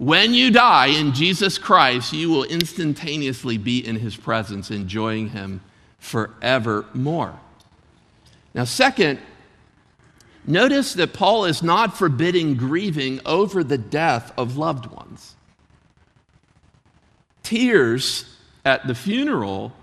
When 0.00 0.32
you 0.32 0.50
die 0.50 0.86
in 0.86 1.12
Jesus 1.12 1.58
Christ, 1.58 2.14
you 2.14 2.30
will 2.30 2.44
instantaneously 2.44 3.58
be 3.58 3.86
in 3.86 3.96
his 3.96 4.16
presence, 4.16 4.70
enjoying 4.70 5.28
him 5.28 5.60
forevermore. 5.98 7.38
Now, 8.54 8.64
second, 8.64 9.18
notice 10.46 10.94
that 10.94 11.12
Paul 11.12 11.44
is 11.44 11.62
not 11.62 11.98
forbidding 11.98 12.54
grieving 12.54 13.20
over 13.26 13.62
the 13.62 13.76
death 13.76 14.32
of 14.38 14.56
loved 14.56 14.86
ones. 14.86 15.36
Tears 17.42 18.24
at 18.64 18.86
the 18.86 18.94
funeral 18.94 19.74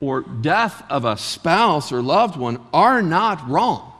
or 0.00 0.22
death 0.22 0.82
of 0.90 1.04
a 1.04 1.16
spouse 1.16 1.92
or 1.92 2.02
loved 2.02 2.36
one 2.36 2.58
are 2.74 3.00
not 3.00 3.48
wrong. 3.48 3.92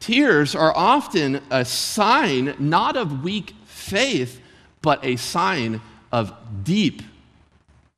Tears 0.00 0.54
are 0.54 0.74
often 0.74 1.42
a 1.50 1.66
sign 1.66 2.54
not 2.58 2.96
of 2.96 3.22
weak 3.22 3.54
faith, 3.84 4.40
but 4.82 5.04
a 5.04 5.16
sign 5.16 5.80
of 6.10 6.32
deep, 6.64 7.02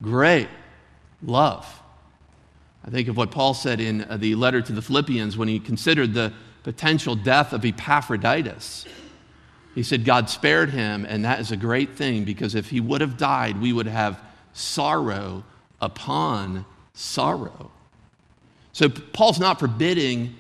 great 0.03 0.49
love. 1.23 1.83
I 2.85 2.91
think 2.91 3.09
of 3.09 3.17
what 3.17 3.31
Paul 3.31 3.55
said 3.55 3.81
in 3.81 4.05
uh, 4.05 4.17
the 4.17 4.35
letter 4.35 4.63
to 4.63 4.73
the 4.73 4.83
Philippians 4.83 5.37
when 5.37 5.49
he 5.49 5.59
considered 5.59 6.15
the 6.15 6.33
potential 6.63 7.17
death 7.17 7.53
of 7.53 7.65
Epaphroditus. 7.65 8.87
He 9.75 9.83
said, 9.83 10.05
God 10.05 10.31
spared 10.31 10.71
him, 10.71 11.05
and 11.05 11.25
that 11.25 11.41
is 11.41 11.53
a 11.53 11.57
great 11.57 11.97
thing 11.97 12.25
because 12.25 12.55
if 12.55 12.71
he 12.71 12.81
would 12.81 13.01
have 13.01 13.17
died, 13.17 13.61
we 13.61 13.73
would 13.73 13.87
have 13.87 14.21
sorrow 14.53 15.45
upon 15.81 16.65
sorrow. 16.95 17.71
So 18.73 18.89
Paul's 18.89 19.39
not 19.39 19.61
forbidding 19.61 20.35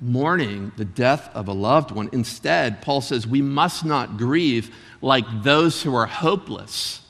mourning 0.00 0.72
the 0.76 0.84
death 0.84 1.30
of 1.34 1.48
a 1.48 1.52
loved 1.52 1.90
one. 1.90 2.08
Instead, 2.12 2.82
Paul 2.82 3.00
says 3.00 3.26
we 3.26 3.40
must 3.42 3.84
not 3.84 4.16
grieve 4.16 4.74
like 5.00 5.24
those 5.42 5.82
who 5.82 5.94
are 5.94 6.06
hopeless. 6.06 7.00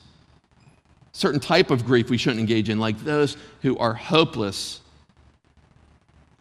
Certain 1.11 1.39
type 1.39 1.71
of 1.71 1.85
grief 1.85 2.09
we 2.09 2.17
shouldn't 2.17 2.39
engage 2.39 2.69
in, 2.69 2.79
like 2.79 2.97
those 2.99 3.37
who 3.61 3.77
are 3.77 3.93
hopeless. 3.93 4.81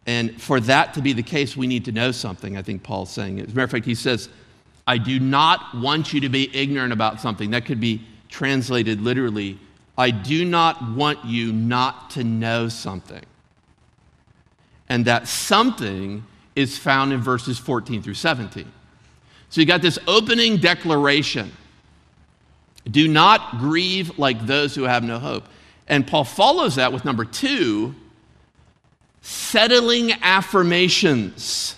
And 0.07 0.41
for 0.41 0.61
that 0.61 0.95
to 0.95 1.03
be 1.03 1.13
the 1.13 1.23
case, 1.23 1.57
we 1.57 1.67
need 1.67 1.85
to 1.87 1.93
know 1.93 2.13
something, 2.13 2.57
I 2.57 2.63
think 2.63 2.83
Paul's 2.83 3.11
saying. 3.11 3.41
As 3.41 3.47
a 3.47 3.49
matter 3.49 3.65
of 3.65 3.71
fact, 3.71 3.87
he 3.87 3.95
says, 3.95 4.29
I 4.87 4.99
do 4.99 5.19
not 5.19 5.77
want 5.77 6.13
you 6.13 6.21
to 6.21 6.29
be 6.29 6.55
ignorant 6.57 6.93
about 6.93 7.21
something. 7.21 7.51
That 7.51 7.65
could 7.65 7.81
be 7.81 8.03
translated 8.29 9.01
literally 9.01 9.59
I 9.99 10.11
do 10.11 10.45
not 10.45 10.91
want 10.91 11.25
you 11.25 11.53
not 11.53 12.11
to 12.11 12.25
know 12.25 12.69
something. 12.69 13.23
And 14.89 15.05
that 15.07 15.27
something 15.27 16.25
is 16.57 16.77
found 16.77 17.13
in 17.13 17.21
verses 17.21 17.59
14 17.59 18.03
through 18.03 18.15
17. 18.15 18.71
So 19.51 19.61
you 19.61 19.67
got 19.67 19.83
this 19.83 19.99
opening 20.09 20.57
declaration 20.57 21.53
do 22.91 23.09
not 23.09 23.59
grieve 23.59 24.19
like 24.19 24.47
those 24.47 24.75
who 24.75 24.85
have 24.85 25.03
no 25.03 25.19
hope. 25.19 25.45
And 25.89 26.07
Paul 26.07 26.25
follows 26.25 26.77
that 26.77 26.93
with 26.93 27.05
number 27.05 27.25
two 27.25 27.95
settling 29.21 30.13
affirmations. 30.23 31.75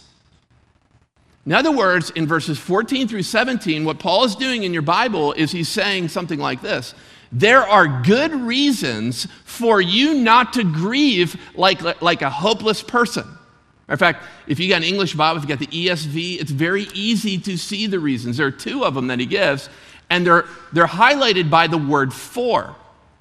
In 1.46 1.52
other 1.54 1.72
words, 1.72 2.10
in 2.10 2.26
verses 2.26 2.58
14 2.58 3.08
through 3.08 3.22
17, 3.22 3.86
what 3.86 3.98
Paul 3.98 4.24
is 4.24 4.36
doing 4.36 4.64
in 4.64 4.74
your 4.74 4.82
Bible 4.82 5.32
is 5.32 5.50
he's 5.50 5.68
saying 5.68 6.08
something 6.08 6.38
like 6.38 6.60
this 6.60 6.94
There 7.32 7.62
are 7.62 8.02
good 8.02 8.34
reasons 8.34 9.26
for 9.44 9.80
you 9.80 10.14
not 10.14 10.52
to 10.54 10.64
grieve 10.64 11.40
like, 11.54 12.02
like 12.02 12.20
a 12.20 12.30
hopeless 12.30 12.82
person. 12.82 13.37
Of 13.88 13.98
fact, 13.98 14.24
if 14.46 14.60
you 14.60 14.68
got 14.68 14.78
an 14.78 14.84
English 14.84 15.14
Bible, 15.14 15.38
if 15.38 15.44
you 15.44 15.48
got 15.48 15.58
the 15.58 15.66
ESV, 15.66 16.40
it's 16.40 16.50
very 16.50 16.88
easy 16.92 17.38
to 17.38 17.56
see 17.56 17.86
the 17.86 17.98
reasons. 17.98 18.36
There 18.36 18.46
are 18.46 18.50
two 18.50 18.84
of 18.84 18.94
them 18.94 19.06
that 19.06 19.18
he 19.18 19.26
gives, 19.26 19.70
and 20.10 20.26
they're, 20.26 20.44
they're 20.72 20.86
highlighted 20.86 21.48
by 21.48 21.66
the 21.66 21.78
word 21.78 22.12
for. 22.12 22.74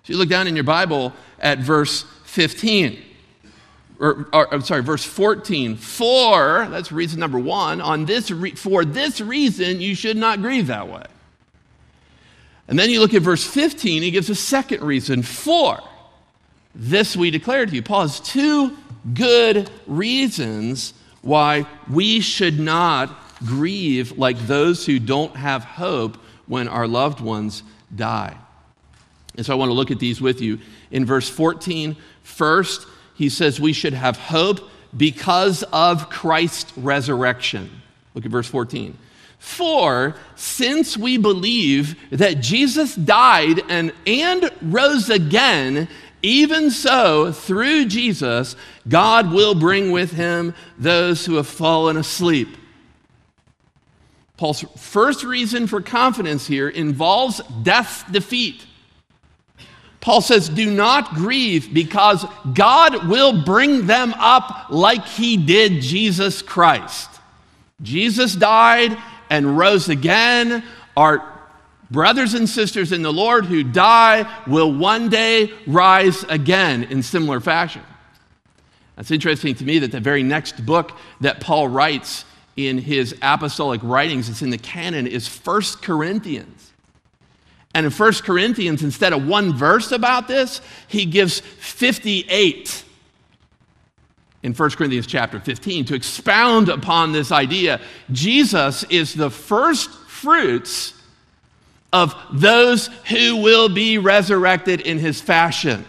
So 0.04 0.14
you 0.14 0.18
look 0.18 0.30
down 0.30 0.48
in 0.48 0.56
your 0.56 0.66
Bible 0.66 1.14
at 1.40 1.60
verse 1.60 2.04
15 2.26 3.04
or, 4.00 4.28
or, 4.32 4.54
I'm 4.54 4.62
sorry, 4.62 4.84
verse 4.84 5.04
14. 5.04 5.76
For, 5.76 6.68
that's 6.70 6.92
reason 6.92 7.20
number 7.20 7.40
one, 7.40 7.82
on 7.82 8.06
this 8.06 8.30
re- 8.30 8.52
for 8.52 8.86
this 8.86 9.22
reason 9.22 9.82
you 9.82 9.96
should 9.96 10.18
not 10.18 10.42
grieve 10.42 10.68
that 10.68 10.88
way. 10.88 11.04
And 12.68 12.78
then 12.78 12.90
you 12.90 13.00
look 13.00 13.14
at 13.14 13.22
verse 13.22 13.46
15, 13.46 14.04
he 14.04 14.12
gives 14.12 14.30
a 14.30 14.36
second 14.36 14.84
reason. 14.84 15.24
For 15.24 15.80
this 16.76 17.16
we 17.16 17.32
declare 17.32 17.66
to 17.66 17.74
you. 17.74 17.82
Paul 17.82 18.02
has 18.02 18.20
two 18.20 18.78
good 19.14 19.70
reasons 19.86 20.94
why 21.22 21.66
we 21.90 22.20
should 22.22 22.60
not 22.60 23.10
grieve 23.46 24.18
like 24.18 24.38
those 24.48 24.86
who 24.86 25.00
don't 25.00 25.36
have 25.36 25.64
hope 25.64 26.18
when 26.48 26.68
our 26.68 26.88
loved 26.88 27.20
ones 27.20 27.64
die. 27.96 28.36
And 29.36 29.46
so 29.46 29.54
I 29.54 29.56
want 29.56 29.70
to 29.70 29.74
look 29.74 29.92
at 29.92 30.00
these 30.00 30.20
with 30.20 30.42
you. 30.42 30.60
In 30.90 31.06
verse 31.06 31.30
14, 31.30 31.96
first, 32.24 32.88
he 33.14 33.30
says 33.30 33.60
we 33.60 33.74
should 33.74 33.94
have 33.94 34.18
hope 34.18 34.62
because 34.96 35.64
of 35.72 36.10
Christ's 36.10 36.76
resurrection. 36.78 37.70
Look 38.14 38.26
at 38.26 38.32
verse 38.32 38.48
14. 38.48 38.98
For 39.38 40.16
since 40.36 40.98
we 40.98 41.18
believe 41.18 41.96
that 42.10 42.42
Jesus 42.42 42.96
died 42.96 43.62
and, 43.70 43.94
and 44.08 44.50
rose 44.62 45.10
again, 45.10 45.88
even 46.22 46.72
so, 46.72 47.32
through 47.32 47.86
Jesus, 47.86 48.56
God 48.88 49.32
will 49.32 49.56
bring 49.56 49.92
with 49.92 50.12
him 50.12 50.54
those 50.78 51.26
who 51.26 51.36
have 51.36 51.48
fallen 51.48 51.98
asleep. 51.98 52.50
Paul's 54.38 54.62
first 54.78 55.24
reason 55.24 55.68
for 55.68 55.82
confidence 55.82 56.46
here 56.46 56.70
involves 56.70 57.42
death's 57.64 58.04
defeat. 58.12 58.66
Paul 60.00 60.22
says, 60.22 60.48
Do 60.48 60.72
not 60.72 61.16
grieve 61.16 61.74
because 61.74 62.26
God 62.54 63.08
will 63.08 63.44
bring 63.44 63.88
them 63.88 64.14
up 64.18 64.68
like 64.70 65.06
he 65.06 65.38
did 65.38 65.82
Jesus 65.82 66.42
Christ. 66.42 67.10
Jesus 67.82 68.36
died 68.36 68.98
and 69.30 69.58
rose 69.58 69.90
again. 69.90 70.64
Our 70.96 71.37
brothers 71.92 72.34
and 72.34 72.48
sisters 72.48 72.92
in 72.92 73.02
the 73.02 73.14
Lord 73.14 73.46
who 73.46 73.64
die 73.64 74.30
will 74.48 74.74
one 74.74 75.10
day 75.10 75.52
rise 75.66 76.24
again 76.24 76.84
in 76.84 77.04
similar 77.04 77.40
fashion. 77.40 77.84
It's 78.98 79.12
interesting 79.12 79.54
to 79.56 79.64
me 79.64 79.80
that 79.80 79.92
the 79.92 80.00
very 80.00 80.24
next 80.24 80.66
book 80.66 80.98
that 81.22 81.40
Paul 81.40 81.68
writes 81.68 82.26
in 82.56 82.80
his 82.80 83.16
apostolic 83.22 83.82
writings, 83.84 84.28
it's 84.30 84.42
in 84.42 84.50
the 84.50 84.58
canon, 84.58 85.06
is 85.06 85.28
First 85.28 85.84
Corinthians. 85.84 86.72
And 87.76 87.86
in 87.86 87.92
1 87.92 88.14
Corinthians, 88.24 88.82
instead 88.82 89.14
of 89.14 89.28
one 89.28 89.54
verse 89.54 89.92
about 89.92 90.28
this, 90.28 90.62
he 90.88 91.06
gives 91.06 91.40
58 91.40 92.84
in 94.42 94.54
1 94.54 94.70
Corinthians 94.72 95.06
chapter 95.06 95.40
15 95.40 95.86
to 95.86 95.94
expound 95.94 96.70
upon 96.70 97.12
this 97.12 97.32
idea. 97.32 97.80
Jesus 98.12 98.84
is 98.86 99.14
the 99.14 99.30
first 99.30 99.92
fruits 99.92 100.94
of 101.94 102.16
those 102.32 102.88
who 103.10 103.38
will 103.38 103.70
be 103.70 103.98
resurrected 103.98 104.82
in 104.82 105.00
his 105.00 105.22
fashion. 105.22 105.86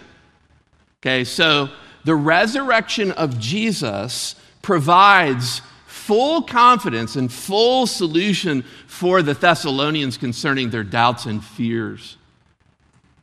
Okay, 1.01 1.25
so 1.25 1.69
the 2.05 2.15
resurrection 2.15 3.13
of 3.13 3.39
Jesus 3.39 4.35
provides 4.63 5.63
full 5.87 6.43
confidence 6.43 7.17
and 7.17 7.31
full 7.33 7.87
solution 7.87 8.65
for 8.87 9.23
the 9.23 9.35
Thessalonians 9.35 10.17
concerning 10.17 10.71
their 10.71 10.85
doubts 10.85 11.27
and 11.27 11.45
fears. 11.45 12.17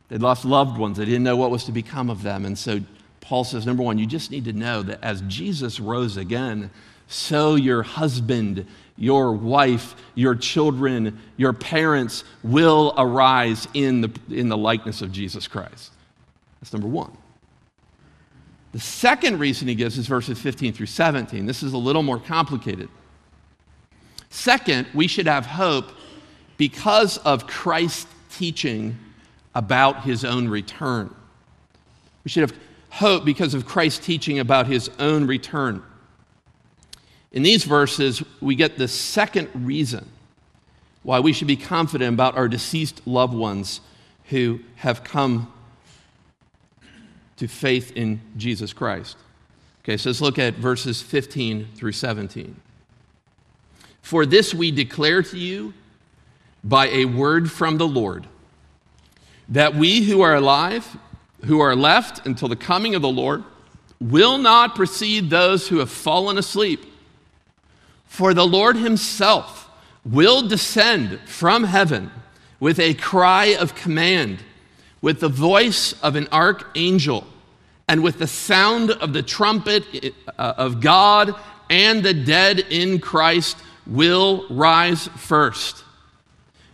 They'd 0.08 0.22
lost 0.22 0.44
loved 0.44 0.78
ones, 0.78 0.98
they 0.98 1.04
didn't 1.04 1.24
know 1.24 1.36
what 1.36 1.50
was 1.50 1.64
to 1.64 1.72
become 1.72 2.10
of 2.10 2.22
them. 2.22 2.44
And 2.44 2.56
so 2.56 2.80
Paul 3.20 3.42
says, 3.42 3.66
number 3.66 3.82
one, 3.82 3.98
you 3.98 4.06
just 4.06 4.30
need 4.30 4.44
to 4.44 4.52
know 4.52 4.82
that 4.82 5.02
as 5.02 5.20
Jesus 5.22 5.80
rose 5.80 6.16
again, 6.16 6.70
so 7.08 7.56
your 7.56 7.82
husband, 7.82 8.66
your 8.96 9.32
wife, 9.32 9.94
your 10.14 10.34
children, 10.34 11.20
your 11.36 11.52
parents 11.52 12.24
will 12.42 12.94
arise 12.96 13.68
in 13.74 14.00
the, 14.00 14.10
in 14.30 14.48
the 14.48 14.56
likeness 14.56 15.02
of 15.02 15.12
Jesus 15.12 15.46
Christ. 15.46 15.92
That's 16.60 16.72
number 16.72 16.88
one. 16.88 17.16
The 18.72 18.80
second 18.80 19.38
reason 19.38 19.68
he 19.68 19.74
gives 19.74 19.96
is 19.98 20.06
verses 20.06 20.38
15 20.38 20.72
through 20.72 20.86
17. 20.86 21.46
This 21.46 21.62
is 21.62 21.72
a 21.72 21.78
little 21.78 22.02
more 22.02 22.18
complicated. 22.18 22.88
Second, 24.28 24.86
we 24.92 25.06
should 25.06 25.26
have 25.26 25.46
hope 25.46 25.92
because 26.56 27.18
of 27.18 27.46
Christ's 27.46 28.06
teaching 28.30 28.98
about 29.54 30.02
his 30.02 30.24
own 30.24 30.48
return. 30.48 31.14
We 32.24 32.28
should 32.28 32.42
have 32.42 32.58
hope 32.90 33.24
because 33.24 33.54
of 33.54 33.66
Christ's 33.66 34.04
teaching 34.04 34.38
about 34.38 34.66
his 34.66 34.90
own 34.98 35.26
return. 35.26 35.82
In 37.36 37.42
these 37.42 37.64
verses, 37.64 38.22
we 38.40 38.54
get 38.54 38.78
the 38.78 38.88
second 38.88 39.50
reason 39.54 40.08
why 41.02 41.20
we 41.20 41.34
should 41.34 41.46
be 41.46 41.56
confident 41.56 42.14
about 42.14 42.34
our 42.34 42.48
deceased 42.48 43.06
loved 43.06 43.34
ones 43.34 43.82
who 44.30 44.60
have 44.76 45.04
come 45.04 45.52
to 47.36 47.46
faith 47.46 47.92
in 47.94 48.22
Jesus 48.38 48.72
Christ. 48.72 49.18
Okay, 49.84 49.98
so 49.98 50.08
let's 50.08 50.22
look 50.22 50.38
at 50.38 50.54
verses 50.54 51.02
15 51.02 51.68
through 51.74 51.92
17. 51.92 52.56
For 54.00 54.24
this 54.24 54.54
we 54.54 54.70
declare 54.70 55.22
to 55.24 55.36
you 55.36 55.74
by 56.64 56.88
a 56.88 57.04
word 57.04 57.52
from 57.52 57.76
the 57.76 57.86
Lord, 57.86 58.26
that 59.50 59.74
we 59.74 60.04
who 60.04 60.22
are 60.22 60.36
alive, 60.36 60.96
who 61.44 61.60
are 61.60 61.76
left 61.76 62.26
until 62.26 62.48
the 62.48 62.56
coming 62.56 62.94
of 62.94 63.02
the 63.02 63.10
Lord, 63.10 63.44
will 64.00 64.38
not 64.38 64.74
precede 64.74 65.28
those 65.28 65.68
who 65.68 65.80
have 65.80 65.90
fallen 65.90 66.38
asleep. 66.38 66.94
For 68.16 68.32
the 68.32 68.46
Lord 68.46 68.76
himself 68.76 69.68
will 70.02 70.48
descend 70.48 71.20
from 71.26 71.64
heaven 71.64 72.10
with 72.58 72.80
a 72.80 72.94
cry 72.94 73.48
of 73.48 73.74
command 73.74 74.38
with 75.02 75.20
the 75.20 75.28
voice 75.28 75.92
of 76.02 76.16
an 76.16 76.26
archangel 76.32 77.26
and 77.86 78.02
with 78.02 78.18
the 78.18 78.26
sound 78.26 78.90
of 78.90 79.12
the 79.12 79.22
trumpet 79.22 80.14
uh, 80.38 80.54
of 80.56 80.80
God, 80.80 81.34
and 81.68 82.02
the 82.02 82.14
dead 82.14 82.60
in 82.70 83.00
Christ 83.00 83.58
will 83.86 84.46
rise 84.48 85.08
first. 85.08 85.84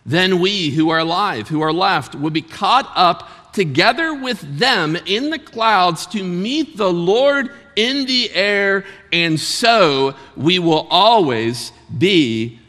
Then 0.05 0.39
we 0.39 0.69
who 0.69 0.91
are 0.91 0.99
alive, 0.99 1.49
who 1.49 1.59
are 1.59 1.73
left, 1.73 2.15
will 2.15 2.29
be 2.29 2.41
caught 2.41 2.89
up 2.95 3.51
together 3.51 4.13
with 4.13 4.39
them 4.59 4.95
in 4.95 5.29
the 5.29 5.39
clouds 5.39 6.05
to 6.07 6.23
meet 6.23 6.77
the 6.77 6.93
Lord 6.93 7.51
in 7.75 8.05
the 8.05 8.31
air, 8.33 8.85
and 9.11 9.39
so 9.39 10.15
we 10.35 10.59
will 10.59 10.87
always 10.89 11.71
be 11.97 12.59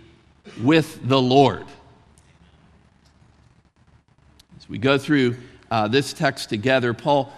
with 0.62 1.06
the 1.06 1.20
Lord. 1.20 1.64
As 4.58 4.68
we 4.68 4.78
go 4.78 4.99
through 4.99 5.37
uh, 5.70 5.88
this 5.88 6.12
text 6.12 6.49
together, 6.49 6.94
Paul 6.94 7.32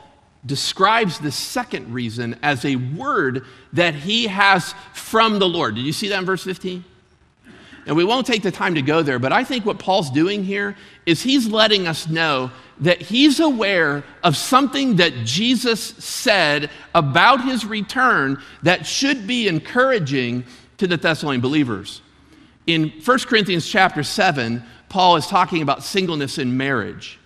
describes 0.45 1.19
the 1.19 1.33
second 1.33 1.93
reason 1.93 2.39
as 2.43 2.65
a 2.65 2.77
word 2.77 3.45
that 3.73 3.95
he 3.95 4.29
has 4.29 4.75
from 4.95 5.39
the 5.39 5.49
Lord. 5.49 5.75
Did 5.75 5.85
you 5.85 5.93
see 5.93 6.09
that 6.09 6.21
in 6.21 6.25
verse 6.25 6.45
15? 6.45 6.85
And 7.87 7.97
we 7.97 8.05
won't 8.05 8.27
take 8.27 8.43
the 8.43 8.51
time 8.51 8.75
to 8.75 8.83
go 8.83 9.03
there, 9.03 9.21
but 9.21 9.33
I 9.33 9.45
think 9.45 9.65
what 9.65 9.79
Paul's 9.79 10.11
doing 10.11 10.43
here 10.43 10.77
is 11.07 11.23
he's 11.23 11.47
letting 11.47 11.87
us 11.87 12.09
know 12.09 12.51
that 12.81 13.01
he's 13.01 13.39
aware 13.39 14.03
of 14.25 14.37
something 14.37 14.97
that 14.97 15.25
Jesus 15.25 15.81
said 15.81 16.69
about 16.95 17.45
his 17.45 17.65
return 17.65 18.43
that 18.63 18.87
should 18.87 19.27
be 19.27 19.47
encouraging 19.47 20.45
to 20.79 20.87
the 20.89 20.97
Thessalonian 20.97 21.41
believers. 21.41 22.03
In 22.67 22.91
1 23.05 23.19
Corinthians 23.21 23.67
chapter 23.69 24.03
7, 24.03 24.63
Paul 24.89 25.17
is 25.17 25.29
talking 25.29 25.63
about 25.63 25.85
singleness 25.85 26.39
in 26.39 26.57
marriage. 26.57 27.21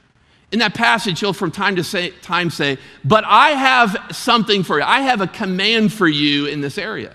In 0.53 0.59
that 0.59 0.75
passage, 0.75 1.21
he'll 1.21 1.33
from 1.33 1.51
time 1.51 1.77
to 1.77 1.85
say, 1.85 2.11
time 2.11 2.51
say, 2.51 2.77
But 3.05 3.25
I 3.25 3.51
have 3.51 4.09
something 4.13 4.63
for 4.63 4.79
you. 4.79 4.85
I 4.85 5.01
have 5.01 5.21
a 5.21 5.27
command 5.27 5.93
for 5.93 6.09
you 6.09 6.47
in 6.47 6.61
this 6.61 6.77
area. 6.77 7.15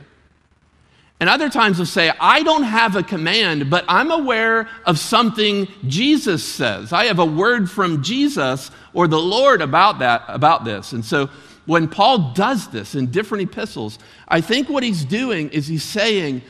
And 1.19 1.29
other 1.29 1.50
times 1.50 1.77
he'll 1.77 1.86
say, 1.86 2.12
I 2.19 2.43
don't 2.43 2.63
have 2.63 2.95
a 2.95 3.03
command, 3.03 3.69
but 3.69 3.86
I'm 3.88 4.12
aware 4.12 4.67
of 4.86 5.00
something 5.00 5.67
Jesus 5.88 6.43
says. 6.43 6.91
I 6.91 7.05
have 7.05 7.19
a 7.19 7.25
word 7.25 7.72
from 7.72 8.03
Jesus 8.03 8.69
or 8.93 9.07
the 9.07 9.19
Lord 9.19 9.62
about 9.62 10.00
that, 10.00 10.24
about 10.27 10.65
this. 10.65 10.91
And 10.91 11.05
so 11.05 11.29
when 11.65 11.88
Paul 11.88 12.34
does 12.34 12.67
this 12.67 12.95
in 12.95 13.12
different 13.12 13.50
epistles, 13.50 13.98
I 14.27 14.41
think 14.41 14.69
what 14.69 14.84
he's 14.84 15.05
doing 15.05 15.50
is 15.50 15.67
he's 15.67 15.84
saying, 15.84 16.41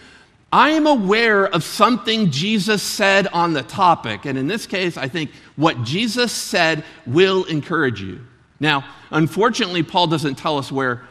I 0.51 0.71
am 0.71 0.87
aware 0.87 1.45
of 1.45 1.63
something 1.63 2.31
Jesus 2.31 2.81
said 2.81 3.27
on 3.27 3.53
the 3.53 3.63
topic. 3.63 4.25
And 4.25 4.37
in 4.37 4.47
this 4.47 4.65
case, 4.65 4.97
I 4.97 5.07
think 5.07 5.31
what 5.57 5.83
Jesus 5.83 6.31
said 6.31 6.83
will 7.05 7.43
encourage 7.45 8.01
you. 8.01 8.25
Now, 8.59 8.85
unfortunately, 9.11 9.83
Paul 9.83 10.07
doesn't 10.07 10.35
tell 10.35 10.57
us 10.57 10.71
where, 10.71 11.03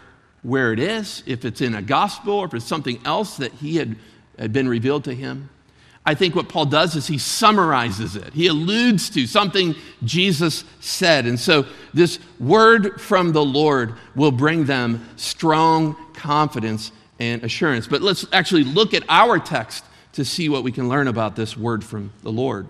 where 0.44 0.72
it 0.72 0.78
is, 0.78 1.24
if 1.26 1.44
it's 1.44 1.60
in 1.60 1.74
a 1.74 1.82
gospel 1.82 2.34
or 2.34 2.46
if 2.46 2.54
it's 2.54 2.66
something 2.66 3.00
else 3.04 3.38
that 3.38 3.50
he 3.54 3.76
had, 3.76 3.96
had 4.38 4.52
been 4.52 4.68
revealed 4.68 5.02
to 5.04 5.14
him. 5.14 5.48
I 6.06 6.14
think 6.14 6.36
what 6.36 6.50
Paul 6.50 6.66
does 6.66 6.94
is 6.96 7.06
he 7.06 7.16
summarizes 7.16 8.14
it. 8.14 8.34
He 8.34 8.46
alludes 8.46 9.08
to 9.10 9.26
something 9.26 9.74
Jesus 10.04 10.64
said. 10.80 11.24
And 11.24 11.40
so 11.40 11.64
this 11.94 12.18
word 12.38 13.00
from 13.00 13.32
the 13.32 13.44
Lord 13.44 13.94
will 14.14 14.30
bring 14.30 14.66
them 14.66 15.08
strong 15.16 15.96
confidence 16.12 16.92
and 17.18 17.42
assurance. 17.42 17.86
But 17.86 18.02
let's 18.02 18.26
actually 18.32 18.64
look 18.64 18.92
at 18.92 19.02
our 19.08 19.38
text 19.38 19.82
to 20.12 20.26
see 20.26 20.50
what 20.50 20.62
we 20.62 20.72
can 20.72 20.90
learn 20.90 21.08
about 21.08 21.36
this 21.36 21.56
word 21.56 21.82
from 21.82 22.12
the 22.22 22.30
Lord. 22.30 22.68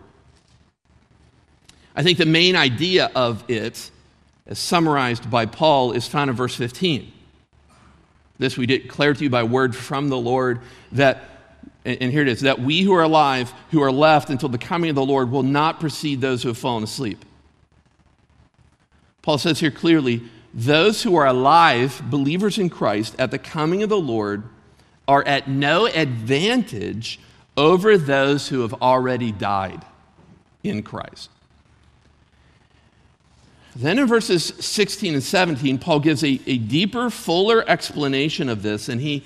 I 1.96 2.04
think 2.04 2.18
the 2.18 2.26
main 2.26 2.54
idea 2.54 3.10
of 3.16 3.48
it, 3.50 3.90
as 4.46 4.60
summarized 4.60 5.28
by 5.28 5.46
Paul, 5.46 5.90
is 5.90 6.06
found 6.06 6.30
in 6.30 6.36
verse 6.36 6.54
15. 6.54 7.10
This 8.38 8.56
we 8.56 8.66
declare 8.66 9.14
to 9.14 9.24
you 9.24 9.30
by 9.30 9.44
word 9.44 9.76
from 9.76 10.08
the 10.08 10.18
Lord 10.18 10.60
that, 10.92 11.24
and 11.84 12.10
here 12.10 12.22
it 12.22 12.28
is, 12.28 12.40
that 12.40 12.60
we 12.60 12.82
who 12.82 12.92
are 12.94 13.02
alive, 13.02 13.52
who 13.70 13.82
are 13.82 13.92
left 13.92 14.30
until 14.30 14.48
the 14.48 14.58
coming 14.58 14.90
of 14.90 14.96
the 14.96 15.04
Lord, 15.04 15.30
will 15.30 15.42
not 15.42 15.80
precede 15.80 16.20
those 16.20 16.42
who 16.42 16.48
have 16.48 16.58
fallen 16.58 16.82
asleep. 16.82 17.24
Paul 19.22 19.38
says 19.38 19.60
here 19.60 19.70
clearly, 19.70 20.22
those 20.52 21.02
who 21.02 21.16
are 21.16 21.26
alive, 21.26 22.02
believers 22.10 22.58
in 22.58 22.70
Christ, 22.70 23.16
at 23.18 23.30
the 23.30 23.38
coming 23.38 23.82
of 23.82 23.88
the 23.88 23.98
Lord, 23.98 24.44
are 25.08 25.26
at 25.26 25.48
no 25.48 25.86
advantage 25.86 27.20
over 27.56 27.96
those 27.96 28.48
who 28.48 28.60
have 28.62 28.74
already 28.74 29.32
died 29.32 29.84
in 30.62 30.82
Christ. 30.82 31.30
Then 33.76 33.98
in 33.98 34.06
verses 34.06 34.44
16 34.44 35.14
and 35.14 35.22
17, 35.22 35.78
Paul 35.78 36.00
gives 36.00 36.22
a, 36.22 36.40
a 36.46 36.58
deeper, 36.58 37.10
fuller 37.10 37.64
explanation 37.68 38.48
of 38.48 38.62
this, 38.62 38.88
and 38.88 39.00
he 39.00 39.24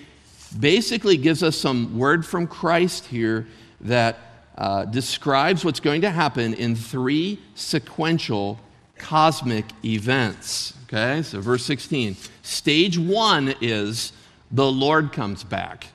basically 0.58 1.16
gives 1.16 1.42
us 1.42 1.56
some 1.56 1.98
word 1.98 2.24
from 2.24 2.46
Christ 2.46 3.06
here 3.06 3.46
that 3.82 4.18
uh, 4.56 4.87
describes 4.87 5.64
what's 5.64 5.80
going 5.80 6.00
to 6.00 6.11
happen 6.11 6.54
in 6.54 6.74
three 6.74 7.38
sequential 7.54 8.58
cosmic 8.96 9.66
events. 9.84 10.74
Okay, 10.84 11.22
so 11.22 11.40
verse 11.40 11.64
16. 11.64 12.16
Stage 12.42 12.98
one 12.98 13.54
is 13.61 14.12
the 14.50 14.70
Lord 14.70 15.12
comes 15.12 15.44
back. 15.44 15.88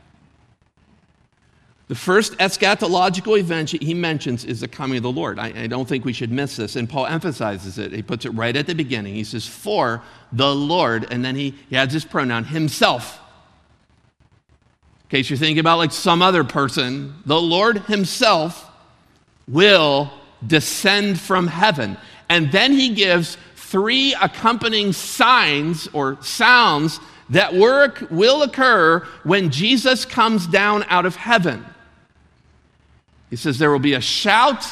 The 1.90 1.96
first 1.96 2.38
eschatological 2.38 3.38
event 3.38 3.72
he 3.72 3.94
mentions 3.94 4.46
is 4.46 4.62
the 4.62 4.68
coming 4.68 4.98
of 4.98 5.04
the 5.04 5.12
Lord. 5.12 5.38
I, 5.38 5.64
I, 5.64 5.68
don't 5.68 5.88
think 5.88 6.06
we 6.06 6.14
should 6.14 6.32
miss 6.32 6.56
this. 6.56 6.78
And 6.78 6.90
Paul 6.90 7.08
emphasizes 7.08 7.78
it. 7.78 7.92
He 7.92 8.02
puts 8.02 8.26
it 8.26 8.30
right 8.30 8.56
at 8.56 8.68
the 8.68 8.74
beginning. 8.74 9.16
He 9.16 9.26
says, 9.26 9.46
For 9.46 10.02
the 10.32 10.56
Lord, 10.56 11.08
and 11.12 11.26
then 11.26 11.36
he, 11.36 11.54
he 11.70 11.76
adds 11.76 11.94
this 11.94 12.06
pronoun, 12.06 12.46
himself. 12.46 13.20
In 15.04 15.10
case 15.10 15.30
you're 15.30 15.38
thinking 15.38 15.60
about 15.60 15.78
like 15.78 15.92
some 15.92 16.22
other 16.22 16.46
person, 16.46 17.16
the 17.26 17.40
Lord 17.40 17.80
himself 17.80 18.72
will 19.48 20.10
descend 20.48 21.20
from 21.20 21.48
heaven. 21.48 21.98
And 22.30 22.52
then 22.52 22.72
he 22.72 22.90
gives 22.90 23.38
three 23.56 24.16
accompanying 24.22 24.94
signs 24.94 25.90
or 25.92 26.18
sounds 26.22 27.02
that 27.30 27.54
work 27.54 28.08
will 28.10 28.42
occur 28.44 29.00
when 29.24 29.50
Jesus 29.50 30.06
comes 30.06 30.48
down 30.48 30.86
out 30.88 31.06
of 31.06 31.16
heaven. 31.18 31.66
He 33.34 33.38
says 33.38 33.58
there 33.58 33.72
will 33.72 33.80
be 33.80 33.96
a 33.96 34.00
shout, 34.00 34.64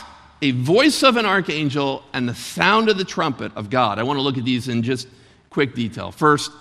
a 0.43 0.51
voice 0.51 1.01
of 1.01 1.17
an 1.17 1.25
archangel, 1.25 2.03
and 2.13 2.29
the 2.29 2.35
sound 2.35 2.89
of 2.89 2.97
the 2.99 3.03
trumpet 3.03 3.51
of 3.55 3.71
God. 3.71 3.97
I 3.97 4.03
want 4.03 4.17
to 4.17 4.21
look 4.21 4.37
at 4.37 4.45
these 4.45 4.67
in 4.67 4.83
just 4.83 5.07
quick 5.49 5.73
detail. 5.73 6.11
First, 6.11 6.51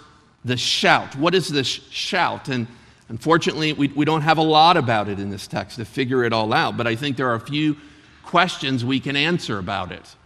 the 0.43 0.57
shout. 0.57 1.15
What 1.17 1.35
is 1.35 1.49
this 1.49 1.67
shout? 1.67 2.49
And 2.49 2.69
unfortunately, 3.11 3.75
we, 3.75 3.89
we 3.89 4.07
don't 4.07 4.23
have 4.23 4.39
a 4.39 4.43
lot 4.43 4.79
about 4.79 5.11
it 5.11 5.21
in 5.21 5.29
this 5.29 5.47
text 5.47 5.77
to 5.77 5.85
figure 5.85 6.25
it 6.25 6.33
all 6.33 6.55
out, 6.55 6.79
but 6.79 6.87
I 6.87 6.97
think 6.97 7.19
there 7.19 7.29
are 7.29 7.35
a 7.35 7.39
few 7.39 7.77
questions 8.25 8.83
we 8.83 8.99
can 8.99 9.15
answer 9.15 9.59
about 9.59 9.93
it. 9.93 10.17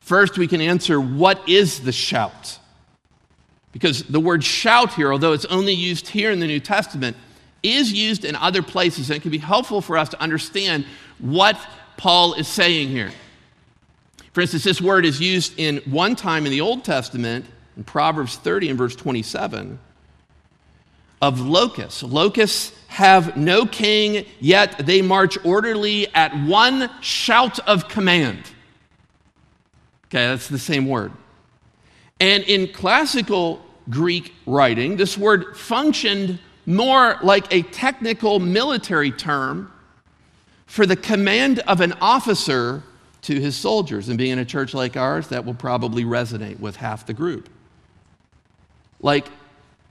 First, 0.00 0.36
we 0.36 0.46
can 0.46 0.60
answer 0.60 1.00
what 1.00 1.48
is 1.48 1.80
the 1.80 1.92
shout? 1.92 2.58
Because 3.72 4.02
the 4.02 4.20
word 4.20 4.44
shout 4.44 4.92
here, 4.92 5.10
although 5.10 5.32
it's 5.32 5.46
only 5.46 5.72
used 5.72 6.08
here 6.08 6.30
in 6.30 6.38
the 6.38 6.46
New 6.46 6.60
Testament, 6.60 7.16
is 7.62 7.92
used 7.92 8.24
in 8.24 8.36
other 8.36 8.62
places, 8.62 9.10
and 9.10 9.16
it 9.16 9.20
can 9.20 9.30
be 9.30 9.38
helpful 9.38 9.80
for 9.80 9.96
us 9.96 10.08
to 10.10 10.20
understand 10.20 10.84
what 11.18 11.58
Paul 11.96 12.34
is 12.34 12.48
saying 12.48 12.88
here. 12.88 13.12
For 14.32 14.40
instance, 14.40 14.64
this 14.64 14.80
word 14.80 15.04
is 15.04 15.20
used 15.20 15.58
in 15.58 15.78
one 15.78 16.16
time 16.16 16.46
in 16.46 16.52
the 16.52 16.60
Old 16.60 16.84
Testament, 16.84 17.46
in 17.76 17.84
Proverbs 17.84 18.36
30 18.36 18.70
and 18.70 18.78
verse 18.78 18.96
27, 18.96 19.78
of 21.20 21.40
locusts. 21.40 22.02
Locusts 22.02 22.72
have 22.88 23.36
no 23.36 23.64
king, 23.64 24.26
yet 24.40 24.84
they 24.86 25.02
march 25.02 25.38
orderly 25.44 26.12
at 26.14 26.34
one 26.46 26.90
shout 27.00 27.58
of 27.60 27.88
command. 27.88 28.38
Okay, 30.06 30.26
that's 30.26 30.48
the 30.48 30.58
same 30.58 30.86
word. 30.86 31.12
And 32.20 32.42
in 32.44 32.72
classical 32.72 33.64
Greek 33.88 34.34
writing, 34.46 34.96
this 34.96 35.16
word 35.16 35.56
functioned 35.56 36.38
more 36.66 37.18
like 37.22 37.52
a 37.52 37.62
technical 37.62 38.38
military 38.40 39.10
term 39.10 39.72
for 40.66 40.86
the 40.86 40.96
command 40.96 41.58
of 41.60 41.80
an 41.80 41.92
officer 42.00 42.82
to 43.22 43.40
his 43.40 43.56
soldiers. 43.56 44.08
And 44.08 44.18
being 44.18 44.32
in 44.32 44.38
a 44.38 44.44
church 44.44 44.74
like 44.74 44.96
ours, 44.96 45.28
that 45.28 45.44
will 45.44 45.54
probably 45.54 46.04
resonate 46.04 46.60
with 46.60 46.76
half 46.76 47.06
the 47.06 47.14
group. 47.14 47.48
Like 49.00 49.28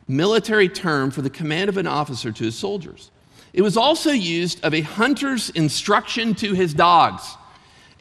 military 0.07 0.69
term 0.69 1.11
for 1.11 1.21
the 1.21 1.29
command 1.29 1.69
of 1.69 1.77
an 1.77 1.87
officer 1.87 2.31
to 2.31 2.43
his 2.43 2.57
soldiers. 2.57 3.11
It 3.53 3.61
was 3.61 3.77
also 3.77 4.11
used 4.11 4.63
of 4.63 4.73
a 4.73 4.81
hunter's 4.81 5.49
instruction 5.51 6.35
to 6.35 6.53
his 6.53 6.73
dogs 6.73 7.35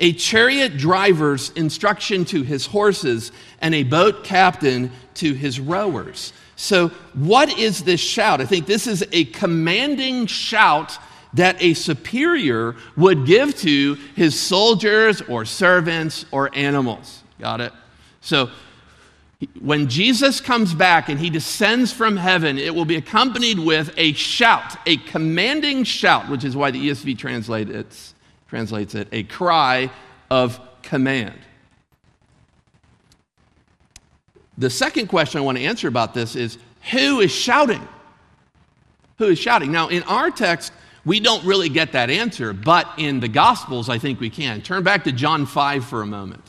a 0.01 0.15
chariot 0.15 0.79
driver's 0.79 1.51
instruction 1.51 2.25
to 2.25 2.43
his 2.43 2.67
horses, 2.67 3.33
and 3.61 3.75
a 3.75 3.83
boat 3.83 4.25
captain 4.25 4.91
to 5.15 5.35
his 5.35 5.61
rowers. 5.61 6.33
So, 6.61 6.89
what 7.15 7.59
is 7.59 7.85
this 7.85 8.01
shout? 8.01 8.43
I 8.43 8.45
think 8.45 8.67
this 8.67 8.87
is 8.87 9.03
a 9.13 9.25
commanding 9.25 10.27
shout 10.27 10.99
that 11.33 11.57
a 11.63 11.73
superior 11.73 12.77
would 12.99 13.25
give 13.25 13.57
to 13.61 13.95
his 14.15 14.39
soldiers 14.39 15.23
or 15.23 15.47
servants 15.47 16.27
or 16.31 16.55
animals. 16.55 17.23
Got 17.39 17.63
it? 17.63 17.73
So, 18.21 18.51
when 19.59 19.89
Jesus 19.89 20.39
comes 20.39 20.75
back 20.75 21.09
and 21.09 21.19
he 21.19 21.31
descends 21.31 21.95
from 21.95 22.19
heaven, 22.19 22.59
it 22.59 22.75
will 22.75 22.85
be 22.85 22.97
accompanied 22.97 23.59
with 23.59 23.95
a 23.97 24.13
shout, 24.13 24.77
a 24.87 24.99
commanding 24.99 25.83
shout, 25.85 26.29
which 26.29 26.45
is 26.45 26.55
why 26.55 26.71
the 26.71 26.91
ESV 26.91 27.17
translates 27.17 27.71
it 27.71 28.13
translates 28.49 28.95
it, 28.95 29.09
a 29.13 29.23
cry 29.23 29.91
of 30.31 30.61
command. 30.83 31.39
The 34.61 34.69
second 34.69 35.07
question 35.07 35.39
I 35.39 35.43
want 35.43 35.57
to 35.57 35.65
answer 35.65 35.89
about 35.89 36.13
this 36.13 36.37
is 36.37 36.59
who 36.93 37.21
is 37.21 37.33
shouting? 37.33 37.87
Who 39.17 39.25
is 39.29 39.39
shouting? 39.39 39.73
Now, 39.73 39.89
in 39.89 40.03
our 40.03 40.31
text, 40.31 40.75
we 41.07 41.19
don't 41.19 41.43
really 41.47 41.71
get 41.71 41.93
that 41.93 42.11
answer, 42.11 42.53
but 42.53 42.87
in 42.99 43.21
the 43.21 43.29
Gospels, 43.29 43.89
I 43.89 43.97
think 43.97 44.21
we 44.21 44.29
can. 44.29 44.61
Turn 44.61 44.83
back 44.83 45.05
to 45.05 45.13
John 45.13 45.47
5 45.47 45.87
for 45.87 46.03
a 46.03 46.07
moment. 46.07 46.45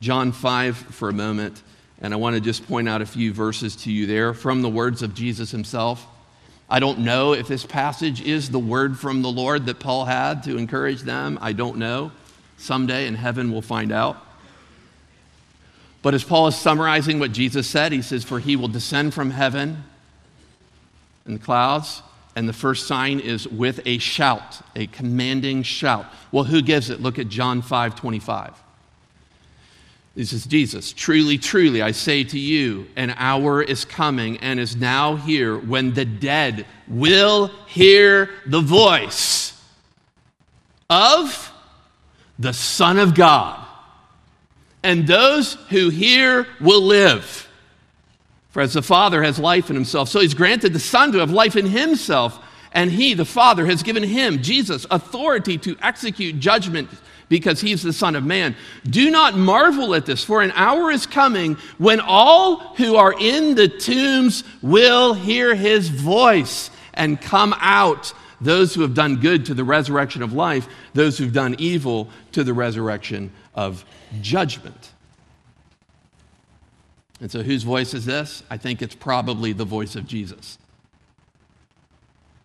John 0.00 0.32
5 0.32 0.76
for 0.76 1.08
a 1.08 1.12
moment, 1.12 1.62
and 2.00 2.12
I 2.12 2.16
want 2.16 2.34
to 2.34 2.40
just 2.40 2.66
point 2.66 2.88
out 2.88 3.00
a 3.00 3.06
few 3.06 3.32
verses 3.32 3.76
to 3.76 3.92
you 3.92 4.06
there 4.06 4.34
from 4.34 4.60
the 4.62 4.68
words 4.68 5.00
of 5.00 5.14
Jesus 5.14 5.52
himself. 5.52 6.04
I 6.68 6.80
don't 6.80 6.98
know 6.98 7.32
if 7.32 7.46
this 7.46 7.64
passage 7.64 8.22
is 8.22 8.50
the 8.50 8.58
word 8.58 8.98
from 8.98 9.22
the 9.22 9.30
Lord 9.30 9.66
that 9.66 9.78
Paul 9.78 10.04
had 10.04 10.42
to 10.44 10.56
encourage 10.56 11.02
them. 11.02 11.38
I 11.40 11.52
don't 11.52 11.78
know. 11.78 12.10
Someday 12.56 13.06
in 13.06 13.14
heaven 13.14 13.52
we'll 13.52 13.62
find 13.62 13.92
out. 13.92 14.20
But 16.04 16.12
as 16.12 16.22
Paul 16.22 16.48
is 16.48 16.54
summarizing 16.54 17.18
what 17.18 17.32
Jesus 17.32 17.66
said, 17.66 17.90
he 17.90 18.02
says, 18.02 18.24
For 18.24 18.38
he 18.38 18.56
will 18.56 18.68
descend 18.68 19.14
from 19.14 19.30
heaven 19.30 19.84
in 21.24 21.32
the 21.32 21.38
clouds, 21.38 22.02
and 22.36 22.46
the 22.46 22.52
first 22.52 22.86
sign 22.86 23.20
is 23.20 23.48
with 23.48 23.80
a 23.86 23.96
shout, 23.96 24.60
a 24.76 24.86
commanding 24.86 25.62
shout. 25.62 26.04
Well, 26.30 26.44
who 26.44 26.60
gives 26.60 26.90
it? 26.90 27.00
Look 27.00 27.18
at 27.18 27.28
John 27.28 27.62
5 27.62 27.94
25. 27.94 28.52
This 30.14 30.34
is 30.34 30.44
Jesus. 30.44 30.92
Truly, 30.92 31.38
truly, 31.38 31.80
I 31.80 31.92
say 31.92 32.22
to 32.22 32.38
you, 32.38 32.86
an 32.96 33.14
hour 33.16 33.62
is 33.62 33.86
coming 33.86 34.36
and 34.38 34.60
is 34.60 34.76
now 34.76 35.16
here 35.16 35.56
when 35.56 35.94
the 35.94 36.04
dead 36.04 36.66
will 36.86 37.46
hear 37.66 38.28
the 38.44 38.60
voice 38.60 39.58
of 40.90 41.50
the 42.38 42.52
Son 42.52 42.98
of 42.98 43.14
God. 43.14 43.63
And 44.84 45.06
those 45.06 45.54
who 45.70 45.88
hear 45.88 46.46
will 46.60 46.82
live. 46.82 47.48
For 48.50 48.60
as 48.62 48.74
the 48.74 48.82
Father 48.82 49.22
has 49.22 49.38
life 49.38 49.70
in 49.70 49.74
himself, 49.74 50.10
so 50.10 50.20
he's 50.20 50.34
granted 50.34 50.72
the 50.72 50.78
Son 50.78 51.10
to 51.12 51.18
have 51.18 51.30
life 51.30 51.56
in 51.56 51.66
himself. 51.66 52.38
And 52.70 52.90
he, 52.92 53.14
the 53.14 53.24
Father, 53.24 53.66
has 53.66 53.82
given 53.82 54.02
him, 54.02 54.42
Jesus, 54.42 54.86
authority 54.90 55.56
to 55.58 55.76
execute 55.80 56.38
judgment 56.38 56.90
because 57.28 57.62
he's 57.62 57.82
the 57.82 57.92
Son 57.92 58.14
of 58.14 58.24
Man. 58.24 58.54
Do 58.84 59.10
not 59.10 59.36
marvel 59.36 59.94
at 59.94 60.04
this, 60.04 60.22
for 60.22 60.42
an 60.42 60.52
hour 60.52 60.90
is 60.90 61.06
coming 61.06 61.54
when 61.78 62.00
all 62.00 62.58
who 62.74 62.96
are 62.96 63.14
in 63.18 63.54
the 63.54 63.68
tombs 63.68 64.44
will 64.60 65.14
hear 65.14 65.54
his 65.54 65.88
voice 65.88 66.70
and 66.92 67.20
come 67.20 67.54
out. 67.58 68.12
Those 68.40 68.74
who 68.74 68.82
have 68.82 68.94
done 68.94 69.16
good 69.16 69.46
to 69.46 69.54
the 69.54 69.64
resurrection 69.64 70.22
of 70.22 70.34
life, 70.34 70.68
those 70.92 71.16
who've 71.16 71.32
done 71.32 71.56
evil 71.58 72.10
to 72.32 72.44
the 72.44 72.52
resurrection 72.52 73.32
of 73.54 73.84
judgment. 74.20 74.92
And 77.20 77.30
so, 77.30 77.42
whose 77.42 77.62
voice 77.62 77.94
is 77.94 78.04
this? 78.04 78.42
I 78.50 78.56
think 78.56 78.82
it's 78.82 78.94
probably 78.94 79.52
the 79.52 79.64
voice 79.64 79.96
of 79.96 80.06
Jesus. 80.06 80.58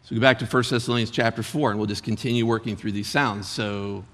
So, 0.04 0.16
we 0.16 0.18
go 0.18 0.22
back 0.22 0.40
to 0.40 0.46
1 0.46 0.64
Thessalonians 0.70 1.12
chapter 1.12 1.44
4, 1.44 1.72
and 1.72 1.80
we'll 1.80 1.88
just 1.88 2.04
continue 2.04 2.46
working 2.46 2.76
through 2.76 2.92
these 2.92 3.08
sounds. 3.08 3.48
So, 3.48 4.06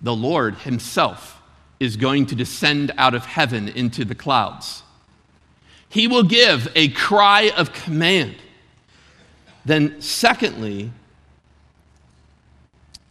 the 0.00 0.14
Lord 0.14 0.54
Himself 0.56 1.40
is 1.80 1.96
going 1.96 2.26
to 2.26 2.34
descend 2.34 2.92
out 2.96 3.14
of 3.14 3.24
heaven 3.24 3.68
into 3.68 4.04
the 4.04 4.14
clouds. 4.14 4.82
He 5.88 6.08
will 6.08 6.22
give 6.22 6.70
a 6.74 6.88
cry 6.88 7.50
of 7.56 7.72
command. 7.72 8.36
Then, 9.64 10.00
secondly, 10.00 10.90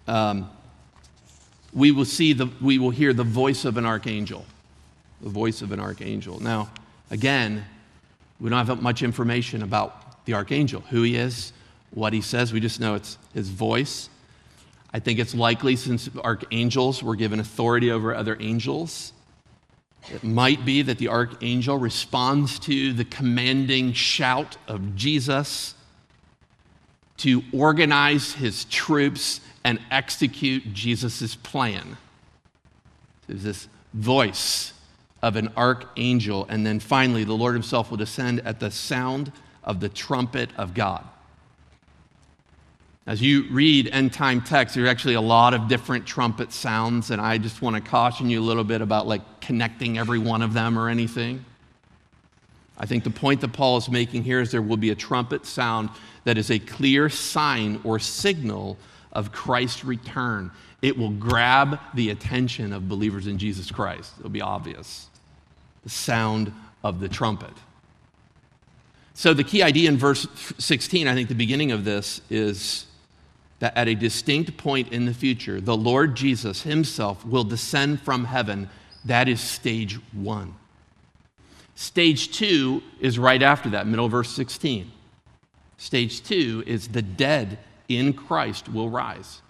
um, 0.08 0.50
we 1.74 1.92
will 1.92 2.06
see 2.06 2.34
the, 2.34 2.48
we 2.62 2.78
will 2.78 2.90
hear 2.90 3.14
the 3.14 3.24
voice 3.24 3.66
of 3.66 3.78
an 3.78 3.86
archangel. 3.86 4.46
The 5.22 5.30
voice 5.30 5.62
of 5.62 5.72
an 5.72 5.80
archangel. 5.80 6.40
Now, 6.40 6.70
again, 7.10 7.66
we 8.40 8.50
don't 8.50 8.66
have 8.66 8.82
much 8.82 9.04
information 9.04 9.64
about 9.64 10.26
the 10.26 10.34
archangel, 10.34 10.82
who 10.90 11.04
he 11.04 11.16
is, 11.16 11.54
what 11.92 12.14
he 12.14 12.22
says. 12.22 12.54
We 12.54 12.60
just 12.60 12.80
know 12.80 12.96
it's 12.96 13.18
his 13.34 13.50
voice. 13.50 14.10
I 14.94 15.00
think 15.00 15.20
it's 15.20 15.34
likely 15.34 15.76
since 15.76 16.10
archangels 16.24 17.02
were 17.02 17.16
given 17.16 17.40
authority 17.40 17.92
over 17.92 18.14
other 18.14 18.38
angels, 18.40 19.14
it 20.12 20.24
might 20.24 20.66
be 20.66 20.82
that 20.82 20.98
the 20.98 21.08
archangel 21.08 21.78
responds 21.78 22.60
to 22.60 22.94
the 22.94 23.06
commanding 23.06 23.94
shout 23.94 24.58
of 24.68 24.96
Jesus 24.96 25.76
to 27.18 27.42
organize 27.54 28.34
his 28.34 28.66
troops 28.66 29.40
and 29.64 29.80
execute 29.92 30.74
Jesus' 30.74 31.36
plan. 31.36 31.98
There's 33.28 33.44
this 33.44 33.68
voice 33.94 34.74
of 35.22 35.36
an 35.36 35.50
archangel, 35.56 36.46
and 36.50 36.66
then 36.66 36.80
finally, 36.80 37.24
the 37.24 37.34
Lord 37.34 37.54
himself 37.54 37.90
will 37.90 37.98
descend 37.98 38.42
at 38.42 38.60
the 38.60 38.70
sound 38.70 39.32
of 39.64 39.80
the 39.80 39.90
trumpet 39.90 40.50
of 40.58 40.74
God. 40.74 41.06
As 43.06 43.22
you 43.22 43.50
read 43.50 43.90
end 43.90 44.14
time 44.14 44.42
text, 44.42 44.76
there's 44.76 44.88
actually 44.88 45.16
a 45.16 45.22
lot 45.22 45.54
of 45.54 45.68
different 45.68 46.06
trumpet 46.06 46.54
sounds, 46.54 47.12
and 47.12 47.22
I 47.22 47.38
just 47.38 47.62
want 47.62 47.76
to 47.76 47.82
caution 47.82 48.30
you 48.30 48.42
a 48.42 48.44
little 48.44 48.64
bit 48.64 48.82
about 48.82 49.08
like 49.08 49.42
connecting 49.42 49.98
every 49.98 50.20
one 50.20 50.42
of 50.42 50.54
them 50.54 50.80
or 50.80 50.90
anything. 50.90 51.44
I 52.78 52.86
think 52.86 53.04
the 53.04 53.10
point 53.10 53.42
that 53.42 53.54
Paul 53.54 53.78
is 53.78 53.90
making 53.90 54.24
here 54.24 54.42
is 54.42 54.52
there 54.52 54.62
will 54.62 54.78
be 54.78 54.90
a 54.90 54.96
trumpet 54.96 55.46
sound 55.46 55.90
that 56.24 56.38
is 56.38 56.50
a 56.50 56.60
clear 56.60 57.10
sign 57.10 57.80
or 57.84 58.00
signal 58.00 58.78
of 59.14 59.32
Christ's 59.32 59.86
return. 59.86 60.52
It 60.82 60.98
will 60.98 61.12
grab 61.12 61.80
the 61.94 62.10
attention 62.10 62.74
of 62.74 62.90
believers 62.90 63.28
in 63.28 63.38
Jesus 63.38 63.72
Christ. 63.72 64.12
It'll 64.20 64.30
be 64.30 64.42
obvious. 64.42 65.08
The 65.84 65.90
sound 65.90 66.52
of 66.84 67.00
the 67.00 67.08
trumpet. 67.08 67.54
So, 69.14 69.34
the 69.34 69.44
key 69.44 69.62
idea 69.62 69.90
in 69.90 69.98
verse 69.98 70.28
16, 70.58 71.08
I 71.08 71.14
think 71.14 71.30
the 71.30 71.36
beginning 71.36 71.72
of 71.72 71.86
this, 71.86 72.22
is 72.30 72.88
that 73.60 73.78
at 73.78 73.88
a 73.88 73.96
distinct 73.96 74.58
point 74.58 74.92
in 74.92 75.06
the 75.06 75.14
future, 75.14 75.62
the 75.62 75.78
Lord 75.78 76.16
Jesus 76.16 76.64
himself 76.64 77.24
will 77.26 77.44
descend 77.44 78.02
from 78.02 78.26
heaven. 78.26 78.70
That 79.06 79.30
is 79.30 79.40
stage 79.40 80.00
one. 80.12 80.56
Stage 81.76 82.36
two 82.36 82.82
is 83.00 83.18
right 83.20 83.42
after 83.42 83.70
that, 83.70 83.88
middle 83.88 84.10
verse 84.10 84.32
16. 84.32 84.92
Stage 85.78 86.24
two 86.24 86.64
is 86.66 86.88
the 86.88 87.02
dead 87.02 87.60
in 87.90 88.14
Christ 88.14 88.70
will 88.70 88.90
rise. 88.90 89.42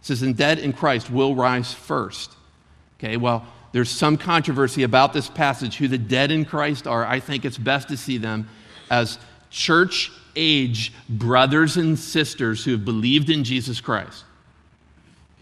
It 0.00 0.06
says, 0.06 0.22
and 0.22 0.36
dead 0.36 0.58
in 0.58 0.72
Christ 0.72 1.10
will 1.10 1.34
rise 1.34 1.72
first. 1.72 2.32
Okay, 2.98 3.16
well, 3.16 3.46
there's 3.72 3.90
some 3.90 4.16
controversy 4.16 4.82
about 4.82 5.12
this 5.12 5.28
passage, 5.28 5.76
who 5.76 5.88
the 5.88 5.98
dead 5.98 6.30
in 6.30 6.44
Christ 6.44 6.86
are. 6.86 7.04
I 7.04 7.20
think 7.20 7.44
it's 7.44 7.58
best 7.58 7.88
to 7.88 7.96
see 7.96 8.18
them 8.18 8.48
as 8.90 9.18
church 9.50 10.10
age 10.36 10.92
brothers 11.08 11.76
and 11.76 11.98
sisters 11.98 12.64
who 12.64 12.72
have 12.72 12.84
believed 12.84 13.28
in 13.28 13.44
Jesus 13.44 13.80
Christ, 13.80 14.24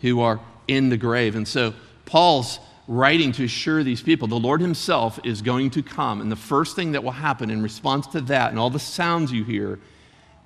who 0.01 0.21
are 0.21 0.41
in 0.67 0.89
the 0.89 0.97
grave. 0.97 1.37
And 1.37 1.47
so 1.47 1.75
Paul's 2.05 2.59
writing 2.89 3.33
to 3.33 3.45
assure 3.45 3.83
these 3.83 4.03
people 4.03 4.29
the 4.29 4.37
Lord 4.37 4.61
Himself 4.61 5.19
is 5.25 5.43
going 5.43 5.71
to 5.71 5.83
come. 5.83 6.21
And 6.21 6.31
the 6.31 6.37
first 6.37 6.77
thing 6.77 6.93
that 6.93 7.05
will 7.05 7.13
happen 7.13 7.51
in 7.51 7.63
response 7.63 8.07
to 8.09 8.21
that 8.23 8.51
and 8.51 8.59
all 8.59 8.71
the 8.71 8.79
sounds 8.79 9.33
you 9.33 9.45
hear 9.45 9.79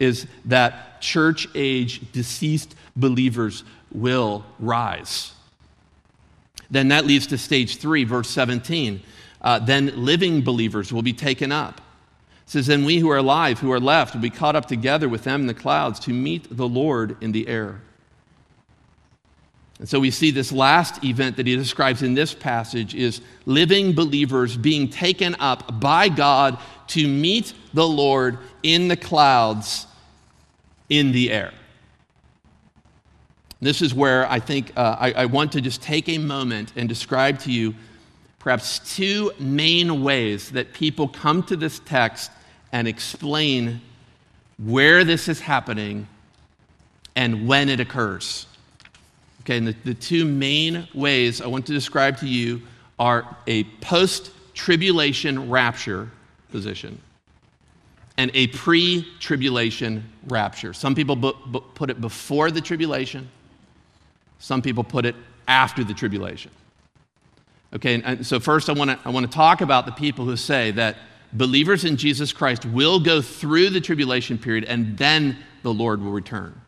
is 0.00 0.26
that 0.46 1.00
church 1.00 1.46
age 1.54 2.10
deceased 2.12 2.74
believers 2.96 3.62
will 3.92 4.44
rise. 4.58 5.32
Then 6.70 6.88
that 6.88 7.06
leads 7.06 7.28
to 7.28 7.38
stage 7.38 7.76
three, 7.76 8.04
verse 8.04 8.28
17. 8.30 9.02
Uh, 9.42 9.58
then 9.58 9.92
living 10.04 10.42
believers 10.42 10.92
will 10.92 11.02
be 11.02 11.12
taken 11.12 11.50
up 11.52 11.80
It 12.46 12.50
says, 12.50 12.66
Then 12.66 12.84
we 12.84 12.98
who 12.98 13.10
are 13.10 13.16
alive, 13.16 13.58
who 13.58 13.72
are 13.72 13.80
left, 13.80 14.14
will 14.14 14.20
be 14.20 14.30
caught 14.30 14.56
up 14.56 14.66
together 14.66 15.08
with 15.08 15.24
them 15.24 15.42
in 15.42 15.46
the 15.46 15.54
clouds 15.54 16.00
to 16.00 16.12
meet 16.12 16.54
the 16.56 16.68
Lord 16.68 17.16
in 17.22 17.32
the 17.32 17.48
air. 17.48 17.80
And 19.78 19.88
so 19.88 19.98
we 19.98 20.10
see 20.10 20.30
this 20.30 20.52
last 20.52 21.02
event 21.02 21.38
that 21.38 21.46
he 21.46 21.56
describes 21.56 22.02
in 22.02 22.12
this 22.12 22.34
passage 22.34 22.94
is 22.94 23.22
living 23.46 23.94
believers 23.94 24.54
being 24.54 24.90
taken 24.90 25.34
up 25.36 25.80
by 25.80 26.10
God 26.10 26.58
to 26.88 27.08
meet 27.08 27.54
the 27.72 27.88
Lord 27.88 28.38
in 28.62 28.88
the 28.88 28.96
clouds 28.96 29.86
in 30.90 31.12
the 31.12 31.30
air. 31.30 31.52
This 33.60 33.82
is 33.82 33.94
where 33.94 34.30
I 34.30 34.40
think 34.40 34.72
uh, 34.76 34.96
I, 34.98 35.12
I 35.12 35.26
want 35.26 35.52
to 35.52 35.60
just 35.60 35.82
take 35.82 36.08
a 36.08 36.18
moment 36.18 36.72
and 36.76 36.88
describe 36.88 37.38
to 37.40 37.52
you 37.52 37.74
perhaps 38.38 38.78
two 38.96 39.32
main 39.38 40.02
ways 40.02 40.50
that 40.50 40.72
people 40.72 41.08
come 41.08 41.42
to 41.44 41.56
this 41.56 41.78
text 41.80 42.30
and 42.72 42.88
explain 42.88 43.80
where 44.58 45.04
this 45.04 45.28
is 45.28 45.40
happening 45.40 46.08
and 47.16 47.46
when 47.46 47.68
it 47.68 47.80
occurs. 47.80 48.46
Okay, 49.42 49.58
and 49.58 49.66
the, 49.66 49.76
the 49.84 49.94
two 49.94 50.24
main 50.24 50.88
ways 50.94 51.40
I 51.40 51.46
want 51.46 51.66
to 51.66 51.72
describe 51.72 52.16
to 52.18 52.26
you 52.26 52.62
are 52.98 53.36
a 53.46 53.64
post 53.82 54.30
tribulation 54.54 55.50
rapture 55.50 56.10
position 56.50 57.00
and 58.20 58.30
a 58.34 58.48
pre 58.48 59.06
tribulation 59.18 60.04
rapture. 60.28 60.74
Some 60.74 60.94
people 60.94 61.16
bu- 61.16 61.32
bu- 61.46 61.60
put 61.74 61.88
it 61.88 62.02
before 62.02 62.50
the 62.50 62.60
tribulation, 62.60 63.30
some 64.38 64.60
people 64.60 64.84
put 64.84 65.06
it 65.06 65.16
after 65.48 65.82
the 65.82 65.94
tribulation. 65.94 66.50
Okay, 67.72 67.94
and, 67.94 68.04
and 68.04 68.26
so 68.26 68.38
first 68.38 68.68
I 68.68 68.74
want 68.74 68.90
to 68.90 68.98
I 69.06 69.08
want 69.08 69.24
to 69.24 69.32
talk 69.34 69.62
about 69.62 69.86
the 69.86 69.92
people 69.92 70.26
who 70.26 70.36
say 70.36 70.70
that 70.72 70.98
believers 71.32 71.86
in 71.86 71.96
Jesus 71.96 72.30
Christ 72.30 72.66
will 72.66 73.00
go 73.00 73.22
through 73.22 73.70
the 73.70 73.80
tribulation 73.80 74.36
period 74.36 74.64
and 74.64 74.98
then 74.98 75.38
the 75.62 75.72
Lord 75.72 76.02
will 76.02 76.12
return. 76.12 76.60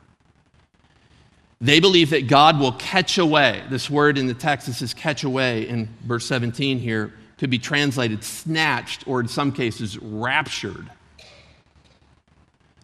They 1.61 1.81
believe 1.81 2.11
that 2.11 2.29
God 2.29 2.59
will 2.59 2.73
catch 2.73 3.19
away. 3.19 3.62
This 3.69 3.91
word 3.91 4.17
in 4.17 4.27
the 4.27 4.35
text, 4.35 4.69
this 4.69 4.81
is 4.81 4.95
catch 4.95 5.23
away 5.23 5.69
in 5.69 5.91
verse 6.05 6.25
17 6.25 6.79
here, 6.79 7.12
could 7.37 7.51
be 7.51 7.59
translated 7.59 8.25
snatched 8.25 9.07
or 9.07 9.21
in 9.21 9.29
some 9.29 9.53
cases 9.53 9.99
raptured. 9.99 10.88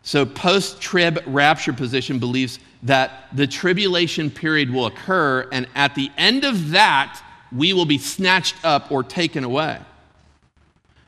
So, 0.08 0.24
post 0.24 0.80
trib 0.80 1.22
rapture 1.26 1.74
position 1.74 2.18
believes 2.18 2.60
that 2.84 3.28
the 3.34 3.46
tribulation 3.46 4.30
period 4.30 4.70
will 4.70 4.86
occur, 4.86 5.46
and 5.52 5.68
at 5.74 5.94
the 5.94 6.10
end 6.16 6.46
of 6.46 6.70
that, 6.70 7.22
we 7.54 7.74
will 7.74 7.84
be 7.84 7.98
snatched 7.98 8.54
up 8.64 8.90
or 8.90 9.02
taken 9.02 9.44
away. 9.44 9.78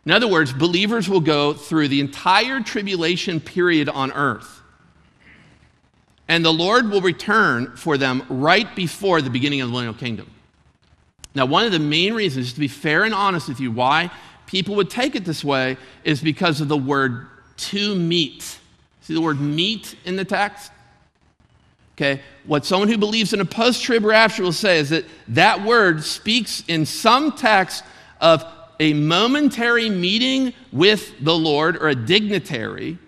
In 0.04 0.12
other 0.12 0.28
words, 0.28 0.52
believers 0.52 1.08
will 1.08 1.22
go 1.22 1.54
through 1.54 1.88
the 1.88 1.98
entire 2.00 2.60
tribulation 2.60 3.40
period 3.40 3.88
on 3.88 4.12
earth. 4.12 4.60
And 6.28 6.44
the 6.44 6.52
Lord 6.52 6.90
will 6.90 7.00
return 7.00 7.74
for 7.78 7.96
them 7.96 8.22
right 8.28 8.76
before 8.76 9.22
the 9.22 9.30
beginning 9.30 9.62
of 9.62 9.68
the 9.68 9.72
millennial 9.72 9.94
kingdom. 9.94 10.30
Now, 11.34 11.46
one 11.46 11.64
of 11.64 11.72
the 11.72 11.78
main 11.78 12.12
reasons, 12.12 12.52
to 12.52 12.60
be 12.60 12.68
fair 12.68 13.04
and 13.04 13.14
honest 13.14 13.48
with 13.48 13.60
you, 13.60 13.72
why 13.72 14.10
people 14.44 14.74
would 14.74 14.90
take 14.90 15.14
it 15.14 15.24
this 15.24 15.42
way 15.42 15.78
is 16.04 16.20
because 16.20 16.60
of 16.60 16.68
the 16.68 16.76
word 16.76 17.28
to 17.56 17.94
meet. 17.94 18.58
See 19.10 19.14
the 19.14 19.20
word 19.20 19.40
meet 19.40 19.96
in 20.04 20.14
the 20.14 20.24
text? 20.24 20.70
Okay, 21.96 22.20
what 22.46 22.64
someone 22.64 22.88
who 22.88 22.96
believes 22.96 23.32
in 23.32 23.40
a 23.40 23.44
post 23.44 23.82
trib 23.82 24.04
rapture 24.04 24.44
will 24.44 24.52
say 24.52 24.78
is 24.78 24.90
that 24.90 25.04
that 25.26 25.64
word 25.64 26.04
speaks 26.04 26.62
in 26.68 26.86
some 26.86 27.32
text 27.32 27.82
of 28.20 28.44
a 28.78 28.92
momentary 28.92 29.90
meeting 29.90 30.54
with 30.70 31.12
the 31.24 31.34
Lord 31.34 31.76
or 31.78 31.88
a 31.88 31.94
dignitary 31.96 32.98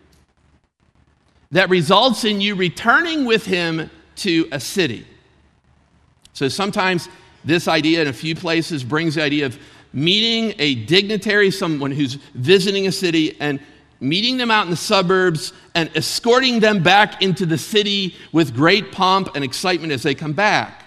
that 1.52 1.70
results 1.70 2.24
in 2.24 2.40
you 2.40 2.56
returning 2.56 3.24
with 3.24 3.46
him 3.46 3.88
to 4.16 4.48
a 4.50 4.58
city. 4.58 5.06
So 6.32 6.48
sometimes 6.48 7.08
this 7.44 7.68
idea 7.68 8.02
in 8.02 8.08
a 8.08 8.12
few 8.12 8.34
places 8.34 8.82
brings 8.82 9.14
the 9.14 9.22
idea 9.22 9.46
of 9.46 9.56
meeting 9.92 10.52
a 10.58 10.74
dignitary, 10.74 11.52
someone 11.52 11.92
who's 11.92 12.14
visiting 12.34 12.88
a 12.88 12.92
city, 12.92 13.36
and 13.38 13.60
meeting 14.02 14.36
them 14.36 14.50
out 14.50 14.64
in 14.64 14.70
the 14.70 14.76
suburbs 14.76 15.52
and 15.74 15.90
escorting 15.96 16.60
them 16.60 16.82
back 16.82 17.22
into 17.22 17.46
the 17.46 17.56
city 17.56 18.14
with 18.32 18.54
great 18.54 18.92
pomp 18.92 19.34
and 19.34 19.44
excitement 19.44 19.92
as 19.92 20.02
they 20.02 20.14
come 20.14 20.32
back. 20.32 20.84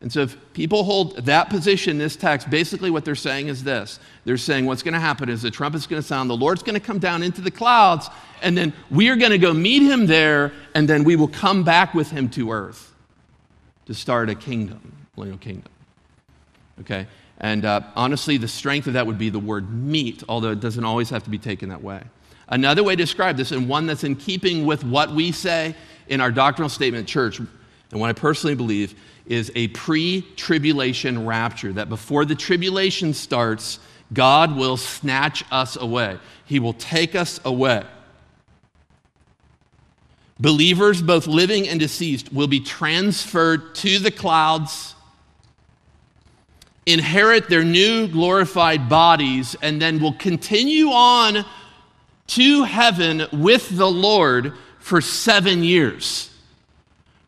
And 0.00 0.12
so, 0.12 0.20
if 0.20 0.36
people 0.52 0.84
hold 0.84 1.16
that 1.24 1.48
position 1.48 1.98
this 1.98 2.16
text, 2.16 2.50
basically 2.50 2.90
what 2.90 3.04
they're 3.04 3.14
saying 3.14 3.48
is 3.48 3.64
this 3.64 3.98
they're 4.24 4.36
saying 4.36 4.66
what's 4.66 4.82
going 4.82 4.94
to 4.94 5.00
happen 5.00 5.28
is 5.28 5.42
the 5.42 5.50
trumpet's 5.50 5.86
going 5.86 6.00
to 6.00 6.06
sound, 6.06 6.28
the 6.28 6.36
Lord's 6.36 6.62
going 6.62 6.74
to 6.74 6.80
come 6.80 6.98
down 6.98 7.22
into 7.22 7.40
the 7.40 7.50
clouds, 7.50 8.08
and 8.42 8.56
then 8.56 8.72
we 8.90 9.08
are 9.08 9.16
going 9.16 9.30
to 9.30 9.38
go 9.38 9.54
meet 9.54 9.82
him 9.82 10.06
there, 10.06 10.52
and 10.74 10.88
then 10.88 11.04
we 11.04 11.16
will 11.16 11.28
come 11.28 11.64
back 11.64 11.94
with 11.94 12.10
him 12.10 12.28
to 12.30 12.52
earth 12.52 12.94
to 13.86 13.94
start 13.94 14.28
a 14.28 14.34
kingdom, 14.34 14.92
a 15.16 15.20
millennial 15.20 15.38
kingdom. 15.38 15.72
Okay? 16.80 17.06
And 17.38 17.64
uh, 17.64 17.82
honestly, 17.94 18.36
the 18.38 18.48
strength 18.48 18.86
of 18.86 18.94
that 18.94 19.06
would 19.06 19.18
be 19.18 19.28
the 19.28 19.38
word 19.38 19.70
meet, 19.70 20.22
although 20.28 20.52
it 20.52 20.60
doesn't 20.60 20.84
always 20.84 21.10
have 21.10 21.24
to 21.24 21.30
be 21.30 21.38
taken 21.38 21.68
that 21.68 21.82
way. 21.82 22.02
Another 22.48 22.82
way 22.82 22.94
to 22.94 23.02
describe 23.02 23.36
this, 23.36 23.50
and 23.50 23.68
one 23.68 23.86
that's 23.86 24.04
in 24.04 24.16
keeping 24.16 24.64
with 24.64 24.84
what 24.84 25.10
we 25.10 25.32
say 25.32 25.74
in 26.08 26.20
our 26.20 26.30
doctrinal 26.30 26.68
statement 26.68 27.08
church, 27.08 27.38
and 27.38 27.48
what 27.92 28.08
I 28.08 28.12
personally 28.12 28.54
believe, 28.54 28.94
is 29.26 29.50
a 29.54 29.68
pre 29.68 30.22
tribulation 30.36 31.26
rapture, 31.26 31.72
that 31.72 31.88
before 31.88 32.24
the 32.24 32.34
tribulation 32.34 33.12
starts, 33.12 33.80
God 34.12 34.56
will 34.56 34.76
snatch 34.76 35.44
us 35.50 35.76
away. 35.76 36.18
He 36.44 36.60
will 36.60 36.74
take 36.74 37.14
us 37.14 37.40
away. 37.44 37.84
Believers, 40.38 41.00
both 41.00 41.26
living 41.26 41.66
and 41.66 41.80
deceased, 41.80 42.32
will 42.32 42.46
be 42.46 42.60
transferred 42.60 43.74
to 43.76 43.98
the 43.98 44.10
clouds, 44.10 44.94
inherit 46.86 47.48
their 47.48 47.64
new 47.64 48.06
glorified 48.06 48.88
bodies, 48.88 49.56
and 49.60 49.82
then 49.82 50.00
will 50.00 50.14
continue 50.14 50.88
on 50.88 51.44
to 52.28 52.62
heaven 52.64 53.26
with 53.32 53.76
the 53.76 53.90
Lord 53.90 54.52
for 54.78 55.00
seven 55.00 55.64
years. 55.64 56.30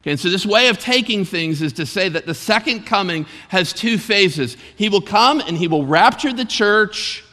Okay, 0.02 0.12
and 0.12 0.20
so 0.20 0.30
this 0.30 0.46
way 0.46 0.68
of 0.68 0.78
taking 0.78 1.24
things 1.24 1.60
is 1.60 1.72
to 1.74 1.84
say 1.84 2.08
that 2.08 2.24
the 2.24 2.34
second 2.34 2.86
coming 2.86 3.26
has 3.48 3.72
two 3.72 3.98
phases. 3.98 4.56
He 4.76 4.88
will 4.88 5.00
come 5.00 5.40
and 5.40 5.56
he 5.56 5.66
will 5.66 5.84
rapture 5.84 6.32
the 6.32 6.44
church, 6.44 7.24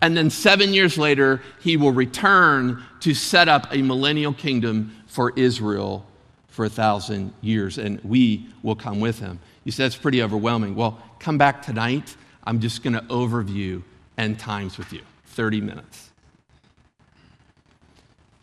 and 0.00 0.16
then 0.16 0.30
seven 0.30 0.72
years 0.72 0.96
later, 0.96 1.42
he 1.60 1.76
will 1.76 1.92
return 1.92 2.84
to 3.00 3.14
set 3.14 3.48
up 3.48 3.66
a 3.72 3.82
millennial 3.82 4.32
kingdom 4.32 4.94
for 5.06 5.32
Israel 5.36 6.06
for 6.48 6.66
a 6.66 6.70
thousand 6.70 7.32
years, 7.40 7.78
and 7.78 8.00
we 8.04 8.46
will 8.62 8.76
come 8.76 9.00
with 9.00 9.18
him. 9.18 9.40
You 9.64 9.72
said 9.72 9.84
that's 9.84 9.96
pretty 9.96 10.22
overwhelming. 10.22 10.74
Well, 10.74 11.02
come 11.18 11.38
back 11.38 11.62
tonight. 11.62 12.16
I'm 12.44 12.60
just 12.60 12.82
going 12.82 12.94
to 12.94 13.00
overview 13.02 13.82
end 14.16 14.38
times 14.38 14.78
with 14.78 14.92
you 14.92 15.00
30 15.26 15.60
minutes. 15.62 16.10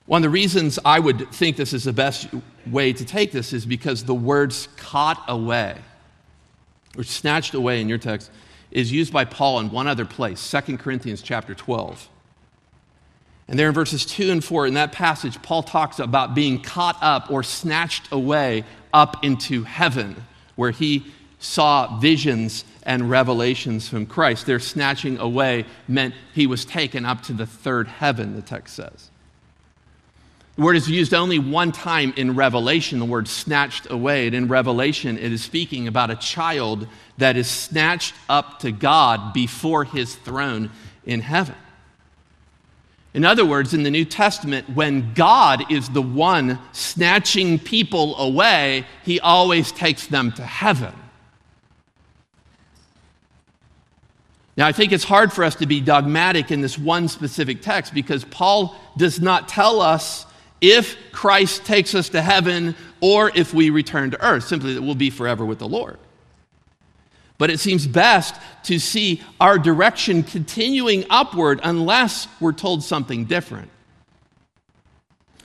One 0.08 0.20
of 0.20 0.24
the 0.24 0.30
reasons 0.30 0.78
I 0.84 1.00
would 1.00 1.32
think 1.32 1.56
this 1.56 1.74
is 1.74 1.86
the 1.86 1.94
best 1.94 2.28
way 2.68 2.92
to 2.92 3.06
take 3.06 3.32
this 3.32 3.54
is 3.54 3.66
because 3.66 4.04
the 4.04 4.16
words 4.16 4.68
caught 4.76 5.24
away 5.28 5.78
or 6.98 7.04
snatched 7.04 7.54
away 7.54 7.80
in 7.80 7.88
your 7.88 7.98
text 7.98 8.30
is 8.72 8.92
used 8.92 9.14
by 9.14 9.26
Paul 9.26 9.60
in 9.60 9.72
one 9.72 9.88
other 9.88 10.06
place, 10.06 10.52
2 10.52 10.78
Corinthians 10.78 11.22
chapter 11.22 11.54
12. 11.54 12.10
And 13.48 13.60
there 13.60 13.68
in 13.68 13.74
verses 13.74 14.06
2 14.06 14.32
and 14.32 14.44
4, 14.44 14.68
in 14.68 14.74
that 14.76 14.92
passage, 14.92 15.42
Paul 15.42 15.64
talks 15.64 16.00
about 16.00 16.34
being 16.34 16.62
caught 16.62 16.98
up 17.02 17.30
or 17.30 17.44
snatched 17.44 18.12
away 18.12 18.64
up 18.94 19.24
into 19.24 19.64
heaven, 19.64 20.16
where 20.56 20.72
he 20.72 21.06
saw 21.40 22.00
visions 22.00 22.64
and 22.84 23.10
revelations 23.10 23.90
from 23.90 24.06
Christ. 24.06 24.46
Their 24.46 24.60
snatching 24.60 25.18
away 25.18 25.66
meant 25.88 26.14
he 26.34 26.48
was 26.48 26.66
taken 26.66 27.06
up 27.06 27.22
to 27.24 27.34
the 27.34 27.46
third 27.46 27.88
heaven, 27.88 28.36
the 28.36 28.42
text 28.42 28.76
says. 28.76 29.10
The 30.56 30.64
word 30.64 30.76
is 30.76 30.90
used 30.90 31.14
only 31.14 31.40
one 31.40 31.72
time 31.72 32.14
in 32.18 32.36
Revelation, 32.36 33.00
the 33.00 33.06
word 33.06 33.28
snatched 33.28 33.90
away. 33.90 34.28
And 34.28 34.36
in 34.36 34.48
Revelation, 34.48 35.18
it 35.18 35.32
is 35.32 35.44
speaking 35.44 35.88
about 35.88 36.12
a 36.12 36.16
child 36.16 36.88
that 37.18 37.38
is 37.38 37.48
snatched 37.48 38.14
up 38.30 38.60
to 38.60 38.72
God 38.72 39.34
before 39.34 39.86
his 39.86 40.16
throne 40.16 40.70
in 41.06 41.22
heaven. 41.22 41.56
In 43.14 43.26
other 43.26 43.46
words, 43.46 43.74
in 43.74 43.84
the 43.84 43.92
New 43.92 44.06
Testament, 44.06 44.70
when 44.70 45.14
God 45.14 45.70
is 45.70 45.90
the 45.90 46.02
one 46.02 46.60
snatching 46.72 47.60
people 47.60 48.16
away, 48.18 48.86
he 49.04 49.20
always 49.20 49.72
takes 49.72 50.08
them 50.08 50.32
to 50.34 50.44
heaven. 50.44 50.94
Now, 54.56 54.68
I 54.68 54.72
think 54.72 54.92
it's 54.92 55.04
hard 55.04 55.34
for 55.34 55.44
us 55.44 55.56
to 55.56 55.66
be 55.66 55.82
dogmatic 55.82 56.52
in 56.52 56.62
this 56.62 56.78
one 56.78 57.08
specific 57.08 57.62
text 57.62 57.94
because 57.94 58.24
Paul 58.26 58.76
does 58.98 59.20
not 59.20 59.48
tell 59.48 59.82
us 59.82 60.26
if 60.62 60.96
Christ 61.12 61.66
takes 61.66 61.96
us 61.96 62.10
to 62.10 62.22
heaven 62.22 62.76
or 63.02 63.32
if 63.34 63.54
we 63.54 63.72
return 63.72 64.12
to 64.12 64.26
earth, 64.26 64.44
simply 64.46 64.74
that 64.76 64.82
we'll 64.82 64.96
be 64.96 65.10
forever 65.10 65.46
with 65.46 65.60
the 65.60 65.68
Lord. 65.68 65.98
But 67.42 67.50
it 67.50 67.60
seems 67.60 67.88
best 67.88 68.36
to 68.66 68.78
see 68.78 69.20
our 69.40 69.58
direction 69.58 70.22
continuing 70.22 71.06
upward 71.10 71.60
unless 71.64 72.28
we're 72.40 72.52
told 72.52 72.84
something 72.84 73.26
different. 73.26 73.72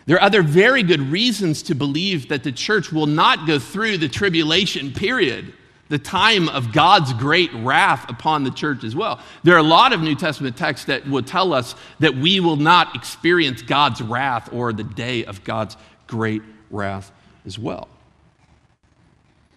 There 0.05 0.19
are 0.19 0.23
other 0.23 0.43
very 0.43 0.83
good 0.83 1.01
reasons 1.01 1.63
to 1.63 1.75
believe 1.75 2.29
that 2.29 2.45
the 2.45 2.53
church 2.53 2.93
will 2.93 3.07
not 3.07 3.47
go 3.47 3.59
through 3.59 3.97
the 3.97 4.11
tribulation 4.11 4.93
period 4.93 5.55
the 5.89 5.99
time 5.99 6.51
of 6.51 6.71
God's 6.71 7.15
great 7.15 7.51
wrath 7.55 8.11
upon 8.11 8.45
the 8.45 8.51
church 8.51 8.85
as 8.85 8.95
well. 8.95 9.19
There 9.43 9.55
are 9.55 9.61
a 9.61 9.63
lot 9.63 9.95
of 9.95 10.03
New 10.03 10.17
Testament 10.17 10.55
texts 10.55 10.89
that 10.89 11.09
will 11.09 11.23
tell 11.23 11.55
us 11.55 11.75
that 12.01 12.15
we 12.15 12.41
will 12.41 12.57
not 12.57 12.95
experience 12.95 13.63
God's 13.63 14.03
wrath 14.03 14.53
or 14.53 14.75
the 14.75 14.85
day 14.85 15.25
of 15.25 15.45
God's 15.45 15.79
great 16.07 16.43
wrath 16.71 17.11
as 17.47 17.59
well. 17.59 17.89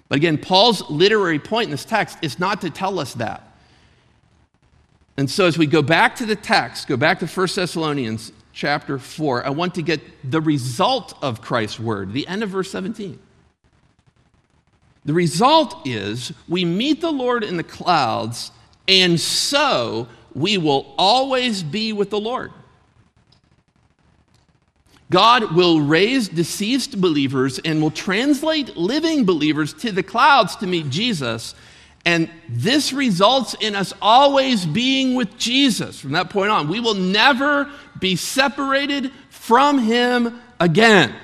But 0.09 0.17
again, 0.17 0.37
Paul's 0.39 0.87
literary 0.89 1.39
point 1.39 1.65
in 1.65 1.71
this 1.71 1.85
text 1.85 2.17
is 2.21 2.39
not 2.39 2.61
to 2.61 2.69
tell 2.69 2.99
us 2.99 3.13
that. 3.15 3.43
And 5.17 5.29
so 5.29 5.45
as 5.45 5.57
we 5.57 5.67
go 5.67 5.81
back 5.81 6.15
to 6.17 6.25
the 6.25 6.35
text, 6.35 6.87
go 6.87 6.97
back 6.97 7.19
to 7.19 7.27
1 7.27 7.47
Thessalonians 7.55 8.31
chapter 8.53 8.97
4, 8.97 9.45
I 9.45 9.49
want 9.51 9.75
to 9.75 9.81
get 9.81 10.01
the 10.29 10.41
result 10.41 11.17
of 11.21 11.41
Christ's 11.41 11.79
word, 11.79 12.11
the 12.13 12.27
end 12.27 12.43
of 12.43 12.49
verse 12.49 12.71
17. 12.71 13.19
The 15.05 15.13
result 15.13 15.87
is 15.87 16.33
we 16.47 16.65
meet 16.65 17.01
the 17.01 17.11
Lord 17.11 17.43
in 17.43 17.57
the 17.57 17.63
clouds, 17.63 18.51
and 18.87 19.19
so 19.19 20.07
we 20.33 20.57
will 20.57 20.93
always 20.97 21.63
be 21.63 21.93
with 21.93 22.09
the 22.09 22.19
Lord. 22.19 22.51
God 25.11 25.55
will 25.55 25.81
raise 25.81 26.27
deceased 26.27 27.01
believers 27.01 27.59
and 27.59 27.81
will 27.81 27.91
translate 27.91 28.77
living 28.77 29.25
believers 29.25 29.73
to 29.75 29.91
the 29.91 30.03
clouds 30.03 30.55
to 30.57 30.67
meet 30.67 30.89
Jesus. 30.89 31.55
And 32.05 32.29
this 32.47 32.93
results 32.93 33.55
in 33.59 33.75
us 33.75 33.93
always 34.01 34.65
being 34.65 35.15
with 35.15 35.37
Jesus 35.37 35.99
from 35.99 36.11
that 36.11 36.29
point 36.29 36.51
on. 36.51 36.67
We 36.67 36.79
will 36.79 36.93
never 36.93 37.69
be 37.99 38.15
separated 38.15 39.11
from 39.29 39.79
him 39.79 40.39
again. 40.59 41.15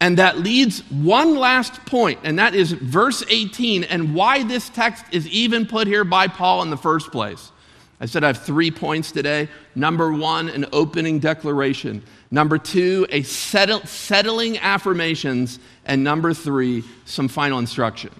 And 0.00 0.18
that 0.18 0.38
leads 0.38 0.80
one 0.90 1.36
last 1.36 1.84
point, 1.86 2.20
and 2.22 2.38
that 2.38 2.54
is 2.54 2.70
verse 2.72 3.24
18, 3.28 3.84
and 3.84 4.14
why 4.14 4.44
this 4.44 4.68
text 4.68 5.04
is 5.10 5.26
even 5.28 5.66
put 5.66 5.86
here 5.86 6.04
by 6.04 6.28
Paul 6.28 6.62
in 6.62 6.70
the 6.70 6.76
first 6.76 7.10
place. 7.10 7.50
I 7.98 8.06
said 8.06 8.24
I 8.24 8.28
have 8.28 8.42
three 8.42 8.70
points 8.70 9.10
today. 9.10 9.48
Number 9.74 10.12
one, 10.12 10.48
an 10.48 10.66
opening 10.72 11.18
declaration. 11.18 12.02
Number 12.30 12.58
two, 12.58 13.06
a 13.10 13.22
settle, 13.22 13.80
settling 13.86 14.58
affirmations. 14.58 15.58
And 15.84 16.04
number 16.04 16.34
three, 16.34 16.84
some 17.06 17.28
final 17.28 17.58
instruction. 17.58 18.12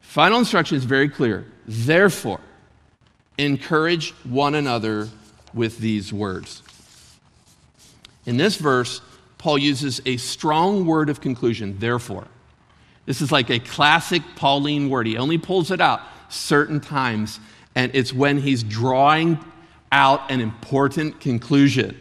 Final 0.00 0.38
instruction 0.38 0.78
is 0.78 0.84
very 0.84 1.08
clear. 1.08 1.44
Therefore, 1.66 2.40
encourage 3.36 4.12
one 4.24 4.54
another 4.54 5.08
with 5.52 5.78
these 5.78 6.12
words. 6.12 6.62
In 8.24 8.36
this 8.36 8.56
verse, 8.56 9.02
Paul 9.38 9.58
uses 9.58 10.00
a 10.06 10.16
strong 10.16 10.86
word 10.86 11.10
of 11.10 11.20
conclusion, 11.20 11.78
therefore. 11.78 12.26
This 13.04 13.20
is 13.20 13.30
like 13.30 13.50
a 13.50 13.58
classic 13.58 14.22
Pauline 14.36 14.88
word. 14.88 15.06
He 15.06 15.18
only 15.18 15.36
pulls 15.36 15.70
it 15.70 15.80
out 15.80 16.00
certain 16.30 16.80
times, 16.80 17.38
and 17.74 17.94
it's 17.94 18.12
when 18.12 18.38
he's 18.38 18.62
drawing 18.62 19.38
out 19.90 20.30
an 20.30 20.40
important 20.40 21.20
conclusion. 21.20 21.98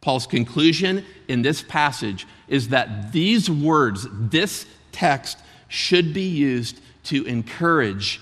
Paul's 0.00 0.26
conclusion 0.26 1.04
in 1.26 1.42
this 1.42 1.62
passage 1.62 2.26
is 2.46 2.68
that 2.68 3.12
these 3.12 3.50
words, 3.50 4.06
this 4.12 4.66
text, 4.92 5.38
should 5.68 6.14
be 6.14 6.28
used 6.28 6.80
to 7.04 7.24
encourage 7.24 8.20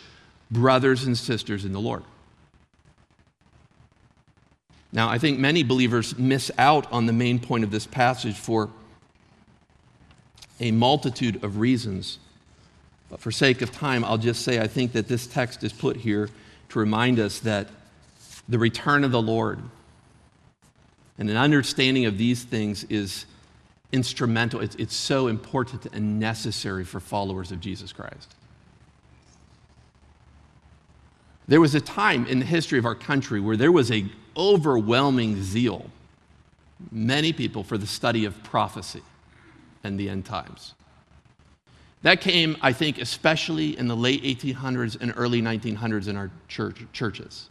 brothers 0.50 1.04
and 1.04 1.16
sisters 1.16 1.64
in 1.64 1.72
the 1.72 1.80
Lord. 1.80 2.02
Now, 4.92 5.08
I 5.08 5.18
think 5.18 5.38
many 5.38 5.62
believers 5.62 6.16
miss 6.18 6.50
out 6.56 6.90
on 6.90 7.06
the 7.06 7.12
main 7.12 7.38
point 7.38 7.64
of 7.64 7.70
this 7.70 7.86
passage 7.86 8.36
for 8.36 8.70
a 10.58 10.70
multitude 10.70 11.44
of 11.44 11.58
reasons. 11.58 12.18
But 13.08 13.20
for 13.20 13.30
sake 13.30 13.62
of 13.62 13.70
time, 13.70 14.04
I'll 14.04 14.18
just 14.18 14.42
say 14.42 14.60
I 14.60 14.66
think 14.66 14.92
that 14.92 15.08
this 15.08 15.26
text 15.26 15.62
is 15.62 15.72
put 15.72 15.96
here 15.96 16.28
to 16.70 16.78
remind 16.78 17.18
us 17.18 17.38
that 17.40 17.68
the 18.48 18.58
return 18.58 19.04
of 19.04 19.12
the 19.12 19.22
Lord 19.22 19.60
and 21.18 21.30
an 21.30 21.36
understanding 21.36 22.04
of 22.06 22.18
these 22.18 22.44
things 22.44 22.84
is 22.84 23.26
instrumental. 23.92 24.60
It's, 24.60 24.74
it's 24.76 24.94
so 24.94 25.28
important 25.28 25.86
and 25.86 26.20
necessary 26.20 26.84
for 26.84 27.00
followers 27.00 27.52
of 27.52 27.60
Jesus 27.60 27.92
Christ. 27.92 28.34
There 31.48 31.60
was 31.60 31.74
a 31.74 31.80
time 31.80 32.26
in 32.26 32.40
the 32.40 32.44
history 32.44 32.78
of 32.78 32.84
our 32.84 32.94
country 32.94 33.40
where 33.40 33.56
there 33.56 33.72
was 33.72 33.90
a 33.92 34.04
overwhelming 34.36 35.42
zeal, 35.42 35.90
many 36.90 37.32
people, 37.32 37.62
for 37.62 37.78
the 37.78 37.86
study 37.86 38.24
of 38.24 38.42
prophecy 38.42 39.02
and 39.84 39.98
the 39.98 40.08
end 40.08 40.24
times. 40.24 40.74
That 42.02 42.20
came, 42.20 42.56
I 42.60 42.72
think, 42.72 42.98
especially 42.98 43.76
in 43.76 43.88
the 43.88 43.96
late 43.96 44.22
1800s 44.22 45.00
and 45.00 45.12
early 45.16 45.42
1900s 45.42 46.08
in 46.08 46.16
our 46.16 46.30
church, 46.48 46.78
churches. 46.92 47.48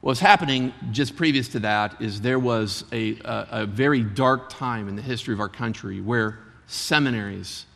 What 0.00 0.12
was 0.12 0.20
happening 0.20 0.72
just 0.92 1.16
previous 1.16 1.48
to 1.48 1.58
that 1.60 2.00
is 2.00 2.20
there 2.20 2.38
was 2.38 2.84
a, 2.92 3.18
a, 3.24 3.46
a 3.50 3.66
very 3.66 4.02
dark 4.02 4.48
time 4.48 4.88
in 4.88 4.94
the 4.94 5.02
history 5.02 5.34
of 5.34 5.40
our 5.40 5.48
country 5.48 6.00
where 6.00 6.38
seminaries 6.68 7.66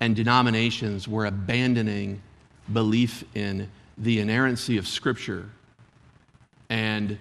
and 0.00 0.14
denominations 0.14 1.08
were 1.08 1.26
abandoning 1.26 2.20
belief 2.72 3.24
in 3.34 3.70
the 3.96 4.20
inerrancy 4.20 4.76
of 4.76 4.86
Scripture 4.86 5.48
and 6.68 7.18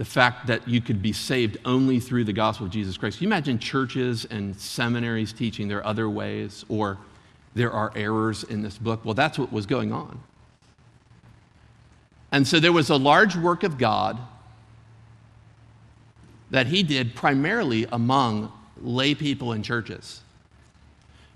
the 0.00 0.04
fact 0.06 0.46
that 0.46 0.66
you 0.66 0.80
could 0.80 1.02
be 1.02 1.12
saved 1.12 1.58
only 1.66 2.00
through 2.00 2.24
the 2.24 2.32
gospel 2.32 2.64
of 2.64 2.72
Jesus 2.72 2.96
Christ. 2.96 3.18
Can 3.18 3.24
you 3.24 3.28
imagine 3.28 3.58
churches 3.58 4.24
and 4.24 4.58
seminaries 4.58 5.30
teaching 5.30 5.68
there 5.68 5.76
are 5.76 5.84
other 5.84 6.08
ways 6.08 6.64
or 6.70 6.96
there 7.54 7.70
are 7.70 7.92
errors 7.94 8.42
in 8.44 8.62
this 8.62 8.78
book? 8.78 9.04
Well, 9.04 9.12
that's 9.12 9.38
what 9.38 9.52
was 9.52 9.66
going 9.66 9.92
on. 9.92 10.18
And 12.32 12.48
so 12.48 12.58
there 12.58 12.72
was 12.72 12.88
a 12.88 12.96
large 12.96 13.36
work 13.36 13.62
of 13.62 13.76
God 13.76 14.18
that 16.50 16.68
he 16.68 16.82
did 16.82 17.14
primarily 17.14 17.86
among 17.92 18.50
lay 18.80 19.14
people 19.14 19.52
in 19.52 19.62
churches 19.62 20.22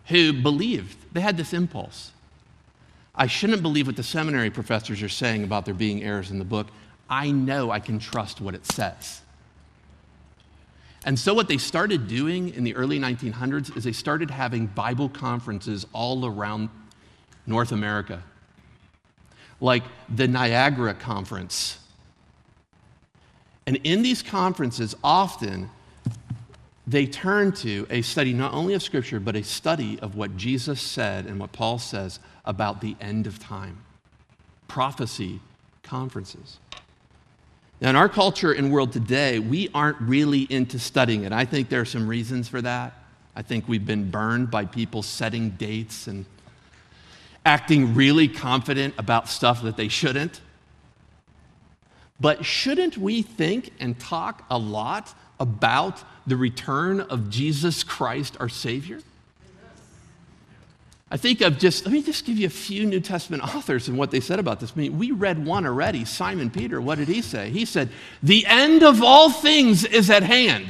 who 0.07 0.33
believed, 0.33 0.96
they 1.12 1.20
had 1.20 1.37
this 1.37 1.53
impulse. 1.53 2.12
I 3.14 3.27
shouldn't 3.27 3.61
believe 3.61 3.87
what 3.87 3.96
the 3.96 4.03
seminary 4.03 4.48
professors 4.48 5.03
are 5.03 5.09
saying 5.11 5.44
about 5.44 5.66
there 5.66 5.74
being 5.74 6.03
errors 6.03 6.31
in 6.31 6.38
the 6.38 6.46
book. 6.46 6.68
I 7.08 7.30
know 7.30 7.70
I 7.70 7.80
can 7.80 7.98
trust 7.98 8.40
what 8.40 8.54
it 8.54 8.66
says. 8.66 9.20
And 11.04 11.18
so, 11.18 11.34
what 11.34 11.48
they 11.48 11.58
started 11.58 12.08
doing 12.08 12.54
in 12.54 12.64
the 12.64 12.74
early 12.76 12.98
1900s 12.98 13.76
is 13.76 13.84
they 13.84 13.92
started 13.92 14.30
having 14.30 14.66
Bible 14.66 15.08
conferences 15.08 15.86
all 15.92 16.24
around 16.24 16.70
North 17.46 17.72
America, 17.72 18.22
like 19.60 19.82
the 20.08 20.26
Niagara 20.26 20.94
Conference. 20.94 21.78
And 23.66 23.76
in 23.84 24.02
these 24.02 24.22
conferences, 24.22 24.94
often 25.04 25.70
they 26.86 27.06
turn 27.06 27.52
to 27.52 27.86
a 27.88 28.02
study 28.02 28.32
not 28.32 28.52
only 28.52 28.74
of 28.74 28.82
Scripture, 28.82 29.20
but 29.20 29.36
a 29.36 29.42
study 29.42 29.98
of 30.00 30.16
what 30.16 30.36
Jesus 30.36 30.80
said 30.80 31.26
and 31.26 31.38
what 31.38 31.52
Paul 31.52 31.78
says 31.78 32.18
about 32.44 32.80
the 32.80 32.96
end 33.00 33.26
of 33.26 33.38
time. 33.38 33.78
Prophecy 34.68 35.40
conferences. 35.82 36.58
Now, 37.85 37.90
in 37.90 37.97
our 37.97 38.09
culture 38.09 38.51
and 38.51 38.73
world 38.73 38.94
today, 38.94 39.38
we 39.38 39.68
aren't 39.75 40.01
really 40.01 40.51
into 40.51 40.79
studying 40.79 41.25
it. 41.25 41.33
I 41.33 41.44
think 41.44 41.68
there 41.68 41.83
are 41.83 41.85
some 41.85 42.09
reasons 42.09 42.49
for 42.49 42.62
that. 42.62 42.94
I 43.37 43.42
think 43.42 43.68
we've 43.68 43.85
been 43.85 44.11
burned 44.11 44.51
by 44.51 44.64
people 44.64 45.03
setting 45.03 45.51
dates 45.51 46.07
and 46.07 46.25
acting 47.44 47.94
really 47.94 48.27
confident 48.27 48.94
about 48.97 49.29
stuff 49.29 49.61
that 49.64 49.77
they 49.77 49.88
shouldn't. 49.88 50.40
But 52.18 52.47
shouldn't 52.47 52.97
we 52.97 53.20
think 53.20 53.75
and 53.79 54.01
talk 54.01 54.47
a 54.51 54.57
lot 54.57 55.14
about 55.38 56.03
the 56.27 56.38
return 56.38 57.03
of 57.03 57.29
Jesus 57.29 57.85
Christ, 57.85 58.35
our 58.40 58.49
Savior? 58.49 59.01
I 61.14 61.16
think 61.16 61.42
of 61.42 61.61
just, 61.61 61.85
let 61.85 61.92
me 61.92 62.03
just 62.03 62.24
give 62.24 62.38
you 62.38 62.48
a 62.48 62.50
few 62.50 62.85
New 62.85 62.98
Testament 62.98 63.44
authors 63.55 63.87
and 63.87 63.96
what 63.96 64.11
they 64.11 64.18
said 64.18 64.40
about 64.40 64.59
this. 64.59 64.72
I 64.74 64.81
mean, 64.81 64.98
we 64.98 65.12
read 65.12 65.46
one 65.46 65.64
already, 65.64 66.05
Simon 66.05 66.50
Peter. 66.50 66.81
What 66.81 66.98
did 66.98 67.07
he 67.07 67.22
say? 67.22 67.50
He 67.50 67.64
said, 67.64 67.90
The 68.20 68.44
end 68.46 68.83
of 68.83 69.00
all 69.00 69.31
things 69.31 69.85
is 69.85 70.11
at 70.11 70.24
hand. 70.24 70.66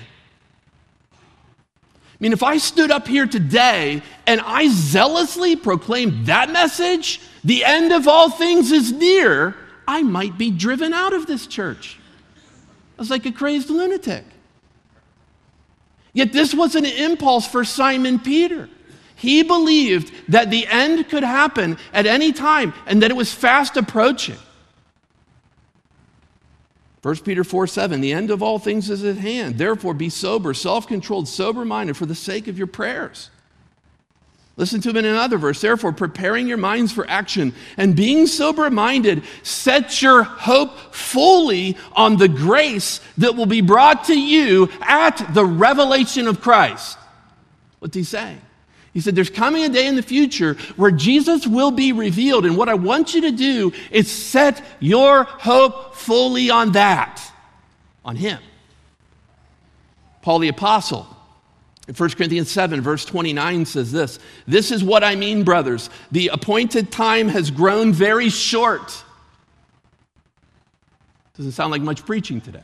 I 1.15 2.17
mean, 2.21 2.35
if 2.35 2.43
I 2.43 2.59
stood 2.59 2.91
up 2.91 3.09
here 3.09 3.27
today 3.27 4.03
and 4.27 4.43
I 4.43 4.69
zealously 4.69 5.57
proclaimed 5.57 6.27
that 6.27 6.51
message, 6.51 7.23
the 7.43 7.65
end 7.65 7.93
of 7.93 8.07
all 8.07 8.29
things 8.29 8.71
is 8.71 8.93
near, 8.93 9.57
I 9.89 10.03
might 10.03 10.37
be 10.37 10.51
driven 10.51 10.93
out 10.93 11.15
of 11.15 11.27
this 11.27 11.47
church. 11.47 11.99
I 12.99 13.01
was 13.01 13.09
like 13.09 13.25
a 13.25 13.33
crazed 13.33 13.71
lunatic. 13.71 14.25
Yet 16.13 16.35
this 16.35 16.53
was 16.53 16.75
an 16.75 16.85
impulse 16.85 17.47
for 17.47 17.65
Simon 17.65 18.19
Peter. 18.19 18.69
He 19.25 19.43
believed 19.43 20.13
that 20.29 20.51
the 20.51 20.67
end 20.67 21.09
could 21.09 21.23
happen 21.23 21.79
at 21.95 22.05
any 22.05 22.31
time 22.31 22.75
and 22.87 23.03
that 23.03 23.11
it 23.11 23.17
was 23.17 23.33
fast 23.33 23.79
approaching. 23.79 24.37
1 27.01 27.17
Peter 27.19 27.43
4 27.43 27.67
7, 27.67 28.03
the 28.03 28.13
end 28.13 28.31
of 28.31 28.43
all 28.43 28.59
things 28.59 28.91
is 28.91 29.03
at 29.03 29.17
hand. 29.17 29.57
Therefore, 29.57 29.95
be 29.95 30.11
sober, 30.11 30.53
self 30.53 30.87
controlled, 30.87 31.27
sober 31.27 31.65
minded 31.65 31.97
for 31.97 32.05
the 32.05 32.15
sake 32.15 32.49
of 32.49 32.59
your 32.59 32.67
prayers. 32.67 33.31
Listen 34.59 34.83
to 34.83 34.91
him 34.91 34.99
in 34.99 35.07
another 35.07 35.39
verse. 35.39 35.59
Therefore, 35.61 35.93
preparing 35.93 36.47
your 36.47 36.59
minds 36.59 36.93
for 36.93 37.09
action 37.09 37.55
and 37.79 37.97
being 37.97 38.27
sober 38.27 38.71
minded, 38.71 39.25
set 39.43 40.03
your 40.03 40.23
hope 40.23 40.95
fully 40.95 41.79
on 41.97 42.19
the 42.19 42.29
grace 42.29 43.01
that 43.17 43.35
will 43.35 43.47
be 43.47 43.63
brought 43.63 44.05
to 44.05 44.19
you 44.19 44.69
at 44.83 45.33
the 45.33 45.45
revelation 45.45 46.29
of 46.29 46.43
Christ. 46.43 46.99
What's 47.79 47.97
he 47.97 48.05
saying? 48.05 48.41
He 48.95 49.01
said, 49.01 49.17
There's 49.17 49.29
coming 49.29 49.65
a 49.65 49.69
day 49.69 49.87
in 49.87 49.97
the 49.97 50.03
future 50.03 50.55
where 50.77 50.93
Jesus 50.93 51.47
will 51.47 51.73
be 51.73 51.93
revealed. 51.93 52.47
And 52.47 52.57
what 52.57 52.69
I 52.69 52.75
want 52.75 53.15
you 53.15 53.21
to 53.23 53.33
do 53.33 53.73
is 53.91 54.11
set 54.11 54.65
your 54.81 55.25
hope 55.25 55.97
fully 55.97 56.49
on 56.49 56.73
that, 56.73 57.21
on 58.05 58.17
Him. 58.17 58.39
Paul 60.23 60.39
the 60.39 60.49
Apostle, 60.49 61.07
in 61.87 61.95
1 61.95 62.11
Corinthians 62.11 62.51
7, 62.51 62.81
verse 62.81 63.05
29 63.05 63.67
says 63.67 63.93
this 63.93 64.21
This 64.47 64.71
is 64.71 64.83
what 64.83 65.05
I 65.05 65.17
mean, 65.17 65.43
brothers. 65.43 65.91
The 66.13 66.29
appointed 66.29 66.91
time 66.91 67.29
has 67.29 67.51
grown 67.51 67.93
very 67.93 68.31
short. 68.31 69.05
Doesn't 71.37 71.53
sound 71.53 71.73
like 71.73 71.83
much 71.83 72.07
preaching 72.07 72.41
today. 72.41 72.63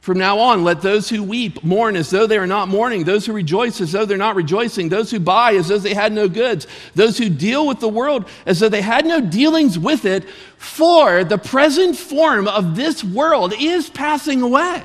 From 0.00 0.16
now 0.18 0.38
on, 0.38 0.64
let 0.64 0.80
those 0.80 1.10
who 1.10 1.22
weep 1.22 1.62
mourn 1.62 1.94
as 1.94 2.08
though 2.08 2.26
they 2.26 2.38
are 2.38 2.46
not 2.46 2.68
mourning, 2.68 3.04
those 3.04 3.26
who 3.26 3.34
rejoice 3.34 3.82
as 3.82 3.92
though 3.92 4.06
they're 4.06 4.16
not 4.16 4.34
rejoicing, 4.34 4.88
those 4.88 5.10
who 5.10 5.20
buy 5.20 5.52
as 5.54 5.68
though 5.68 5.78
they 5.78 5.92
had 5.92 6.12
no 6.12 6.26
goods, 6.26 6.66
those 6.94 7.18
who 7.18 7.28
deal 7.28 7.66
with 7.66 7.80
the 7.80 7.88
world 7.88 8.26
as 8.46 8.60
though 8.60 8.70
they 8.70 8.80
had 8.80 9.04
no 9.04 9.20
dealings 9.20 9.78
with 9.78 10.06
it, 10.06 10.24
for 10.56 11.22
the 11.22 11.36
present 11.36 11.96
form 11.96 12.48
of 12.48 12.76
this 12.76 13.04
world 13.04 13.52
is 13.58 13.90
passing 13.90 14.40
away. 14.40 14.82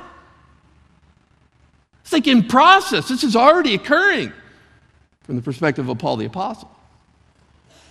It's 2.02 2.12
like 2.12 2.26
in 2.26 2.46
process, 2.46 3.08
this 3.08 3.24
is 3.24 3.34
already 3.34 3.74
occurring. 3.74 4.34
From 5.22 5.36
the 5.36 5.42
perspective 5.42 5.88
of 5.88 5.98
Paul 5.98 6.18
the 6.18 6.26
Apostle. 6.26 6.75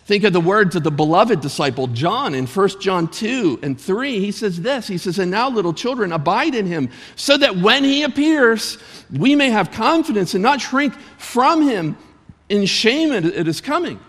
Think 0.05 0.23
of 0.23 0.33
the 0.33 0.39
words 0.39 0.75
of 0.75 0.83
the 0.83 0.91
beloved 0.91 1.41
disciple 1.41 1.87
John 1.87 2.35
in 2.35 2.45
1 2.45 2.79
John 2.79 3.07
2 3.07 3.59
and 3.63 3.79
3. 3.79 4.19
He 4.19 4.31
says 4.31 4.61
this 4.61 4.87
He 4.87 4.99
says, 4.99 5.17
And 5.17 5.31
now, 5.31 5.49
little 5.49 5.73
children, 5.73 6.11
abide 6.11 6.53
in 6.53 6.67
him, 6.67 6.91
so 7.15 7.37
that 7.37 7.57
when 7.57 7.83
he 7.83 8.03
appears, 8.03 8.77
we 9.11 9.35
may 9.35 9.49
have 9.49 9.71
confidence 9.71 10.35
and 10.35 10.43
not 10.43 10.61
shrink 10.61 10.93
from 11.17 11.67
him 11.67 11.97
in 12.49 12.67
shame 12.67 13.11
at 13.11 13.47
his 13.47 13.61
coming. 13.61 13.99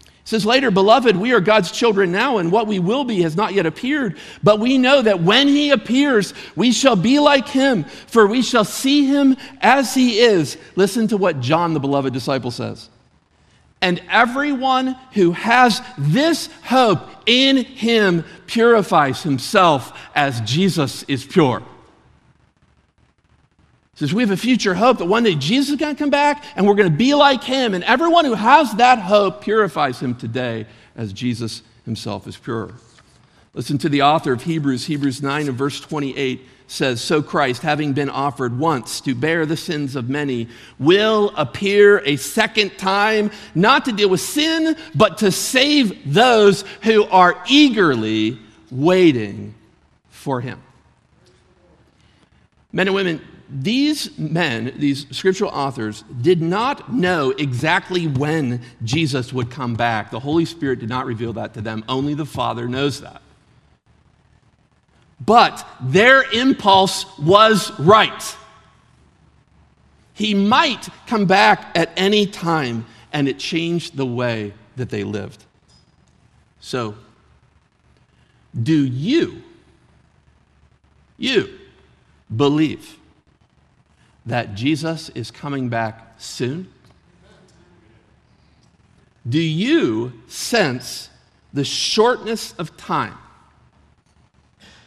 He 0.00 0.06
says 0.24 0.44
later, 0.44 0.72
Beloved, 0.72 1.16
we 1.16 1.32
are 1.34 1.40
God's 1.40 1.70
children 1.70 2.10
now, 2.10 2.38
and 2.38 2.50
what 2.50 2.66
we 2.66 2.80
will 2.80 3.04
be 3.04 3.22
has 3.22 3.36
not 3.36 3.54
yet 3.54 3.66
appeared. 3.66 4.18
But 4.42 4.58
we 4.58 4.76
know 4.76 5.02
that 5.02 5.22
when 5.22 5.46
he 5.46 5.70
appears, 5.70 6.34
we 6.56 6.72
shall 6.72 6.96
be 6.96 7.20
like 7.20 7.46
him, 7.46 7.84
for 7.84 8.26
we 8.26 8.42
shall 8.42 8.64
see 8.64 9.06
him 9.06 9.36
as 9.60 9.94
he 9.94 10.18
is. 10.18 10.58
Listen 10.74 11.06
to 11.08 11.16
what 11.16 11.38
John, 11.38 11.74
the 11.74 11.80
beloved 11.80 12.12
disciple, 12.12 12.50
says. 12.50 12.88
And 13.82 14.02
everyone 14.10 14.96
who 15.12 15.32
has 15.32 15.80
this 15.96 16.48
hope 16.64 17.00
in 17.26 17.58
him 17.58 18.24
purifies 18.46 19.22
himself 19.22 19.98
as 20.14 20.40
Jesus 20.42 21.02
is 21.04 21.24
pure. 21.24 21.62
Says 23.94 24.14
we 24.14 24.22
have 24.22 24.30
a 24.30 24.36
future 24.36 24.74
hope 24.74 24.98
that 24.98 25.06
one 25.06 25.24
day 25.24 25.34
Jesus 25.34 25.70
is 25.70 25.76
going 25.76 25.94
to 25.94 25.98
come 25.98 26.10
back 26.10 26.44
and 26.56 26.66
we're 26.66 26.74
going 26.74 26.90
to 26.90 26.96
be 26.96 27.14
like 27.14 27.44
him. 27.44 27.74
And 27.74 27.84
everyone 27.84 28.24
who 28.24 28.34
has 28.34 28.72
that 28.74 28.98
hope 28.98 29.42
purifies 29.42 30.00
him 30.00 30.14
today 30.14 30.66
as 30.96 31.12
Jesus 31.12 31.62
himself 31.84 32.26
is 32.26 32.36
pure. 32.36 32.72
Listen 33.52 33.78
to 33.78 33.88
the 33.88 34.02
author 34.02 34.32
of 34.32 34.42
Hebrews, 34.42 34.86
Hebrews 34.86 35.22
9 35.22 35.48
and 35.48 35.56
verse 35.56 35.80
28 35.80 36.40
says, 36.70 37.00
So 37.00 37.20
Christ, 37.20 37.62
having 37.62 37.92
been 37.92 38.08
offered 38.08 38.58
once 38.58 39.00
to 39.02 39.14
bear 39.14 39.44
the 39.44 39.56
sins 39.56 39.96
of 39.96 40.08
many, 40.08 40.48
will 40.78 41.32
appear 41.36 41.98
a 42.04 42.16
second 42.16 42.78
time, 42.78 43.30
not 43.54 43.84
to 43.86 43.92
deal 43.92 44.08
with 44.08 44.20
sin, 44.20 44.76
but 44.94 45.18
to 45.18 45.32
save 45.32 46.12
those 46.12 46.62
who 46.82 47.04
are 47.04 47.42
eagerly 47.48 48.38
waiting 48.70 49.54
for 50.10 50.40
him. 50.40 50.62
Men 52.72 52.86
and 52.86 52.94
women, 52.94 53.20
these 53.48 54.16
men, 54.16 54.72
these 54.76 55.06
scriptural 55.10 55.50
authors, 55.50 56.04
did 56.20 56.40
not 56.40 56.92
know 56.92 57.30
exactly 57.30 58.06
when 58.06 58.62
Jesus 58.84 59.32
would 59.32 59.50
come 59.50 59.74
back. 59.74 60.12
The 60.12 60.20
Holy 60.20 60.44
Spirit 60.44 60.78
did 60.78 60.88
not 60.88 61.06
reveal 61.06 61.32
that 61.32 61.54
to 61.54 61.60
them. 61.60 61.84
Only 61.88 62.14
the 62.14 62.26
Father 62.26 62.68
knows 62.68 63.00
that. 63.00 63.22
But 65.20 65.66
their 65.80 66.22
impulse 66.32 67.06
was 67.18 67.78
right. 67.78 68.36
He 70.14 70.34
might 70.34 70.88
come 71.06 71.26
back 71.26 71.76
at 71.76 71.90
any 71.96 72.26
time, 72.26 72.86
and 73.12 73.28
it 73.28 73.38
changed 73.38 73.96
the 73.96 74.06
way 74.06 74.54
that 74.76 74.90
they 74.90 75.04
lived. 75.04 75.44
So, 76.60 76.94
do 78.60 78.84
you, 78.84 79.42
you 81.16 81.58
believe 82.34 82.98
that 84.26 84.54
Jesus 84.54 85.08
is 85.10 85.30
coming 85.30 85.68
back 85.68 86.14
soon? 86.18 86.68
Do 89.28 89.40
you 89.40 90.12
sense 90.28 91.10
the 91.52 91.64
shortness 91.64 92.52
of 92.58 92.76
time 92.76 93.16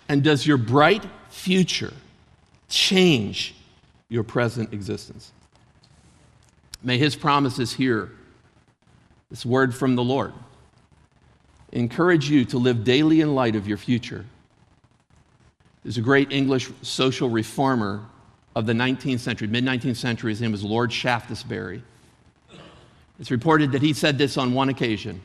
and 0.10 0.24
does 0.24 0.46
your 0.46 0.58
bright 0.58 1.06
future 1.30 1.94
change 2.70 3.56
your 4.10 4.24
present 4.24 4.74
existence? 4.74 5.32
May 6.84 6.98
his 6.98 7.16
promises 7.16 7.74
here, 7.74 8.12
this 9.30 9.46
word 9.46 9.74
from 9.74 9.96
the 9.96 10.04
Lord, 10.04 10.34
encourage 11.72 12.30
you 12.30 12.46
to 12.46 12.58
live 12.58 12.84
daily 12.84 13.22
in 13.22 13.34
light 13.34 13.56
of 13.56 13.68
your 13.68 13.78
future. 13.78 14.26
There's 15.84 15.98
a 15.98 16.02
great 16.02 16.32
English 16.32 16.70
social 16.82 17.30
reformer 17.30 18.06
of 18.56 18.66
the 18.66 18.74
19th 18.74 19.20
century, 19.20 19.48
mid 19.48 19.64
19th 19.64 19.96
century. 19.96 20.32
His 20.32 20.42
name 20.42 20.52
was 20.52 20.64
Lord 20.64 20.92
Shaftesbury. 20.92 21.84
It's 23.20 23.32
reported 23.32 23.72
that 23.72 23.82
he 23.82 23.94
said 23.94 24.18
this 24.18 24.38
on 24.38 24.54
one 24.54 24.70
occasion. 24.70 25.22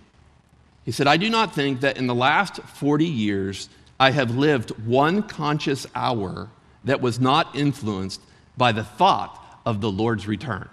He 0.85 0.93
said, 0.93 1.07
I 1.07 1.17
do 1.17 1.29
not 1.29 1.55
think 1.55 1.81
that 1.81 1.97
in 1.97 2.07
the 2.07 2.15
last 2.15 2.61
40 2.63 3.05
years 3.05 3.69
I 4.01 4.11
have 4.11 4.37
lived 4.37 4.71
one 4.87 5.23
conscious 5.23 5.87
hour 5.95 6.49
that 6.85 7.01
was 7.01 7.19
not 7.19 7.55
influenced 7.57 8.21
by 8.57 8.73
the 8.73 8.85
thought 8.85 9.61
of 9.67 9.81
the 9.81 9.91
Lord's 9.91 10.27
return. 10.27 10.69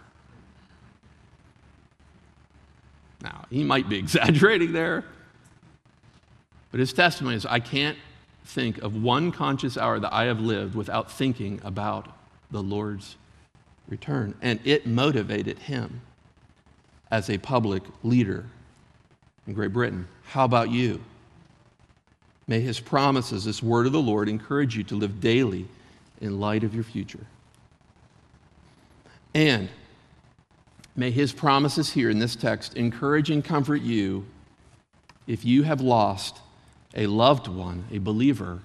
Now, 3.22 3.46
he 3.50 3.64
might 3.64 3.90
be 3.90 3.98
exaggerating 4.00 4.74
there, 4.74 5.04
but 6.72 6.80
his 6.80 6.94
testimony 6.94 7.36
is 7.36 7.46
I 7.46 7.60
can't 7.60 7.98
think 8.46 8.78
of 8.80 9.02
one 9.02 9.32
conscious 9.32 9.78
hour 9.78 10.00
that 10.00 10.14
I 10.14 10.26
have 10.26 10.40
lived 10.40 10.76
without 10.76 11.12
thinking 11.12 11.60
about 11.64 12.08
the 12.52 12.62
Lord's 12.62 13.16
return. 13.88 14.36
And 14.42 14.60
it 14.64 14.86
motivated 14.86 15.60
him 15.60 16.02
as 17.10 17.30
a 17.30 17.38
public 17.40 17.84
leader 18.04 18.46
in 19.48 19.54
Great 19.54 19.74
Britain. 19.74 20.08
How 20.26 20.46
about 20.46 20.70
you? 20.70 21.02
May 22.48 22.62
his 22.62 22.80
promises, 22.80 23.46
this 23.46 23.64
word 23.64 23.86
of 23.88 23.92
the 23.92 24.02
Lord, 24.02 24.30
encourage 24.30 24.76
you 24.78 24.84
to 24.86 24.96
live 24.96 25.20
daily 25.20 25.66
in 26.22 26.40
light 26.40 26.64
of 26.64 26.76
your 26.76 26.84
future. 26.84 27.26
And 29.34 29.70
may 30.96 31.12
his 31.12 31.34
promises 31.34 31.92
here 31.92 32.10
in 32.10 32.20
this 32.20 32.36
text 32.36 32.76
encourage 32.76 33.30
and 33.30 33.44
comfort 33.44 33.82
you 33.82 34.26
if 35.28 35.44
you 35.44 35.64
have 35.64 35.82
lost 35.82 36.40
a 36.94 37.08
loved 37.08 37.48
one, 37.48 37.86
a 37.92 37.98
believer, 37.98 38.60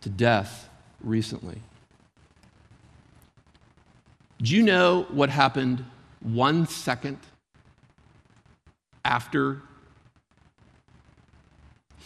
to 0.00 0.08
death 0.08 0.68
recently. 1.02 1.60
Do 4.40 4.54
you 4.54 4.62
know 4.62 5.06
what 5.10 5.30
happened 5.30 5.84
one 6.20 6.66
second 6.66 7.18
after 9.04 9.62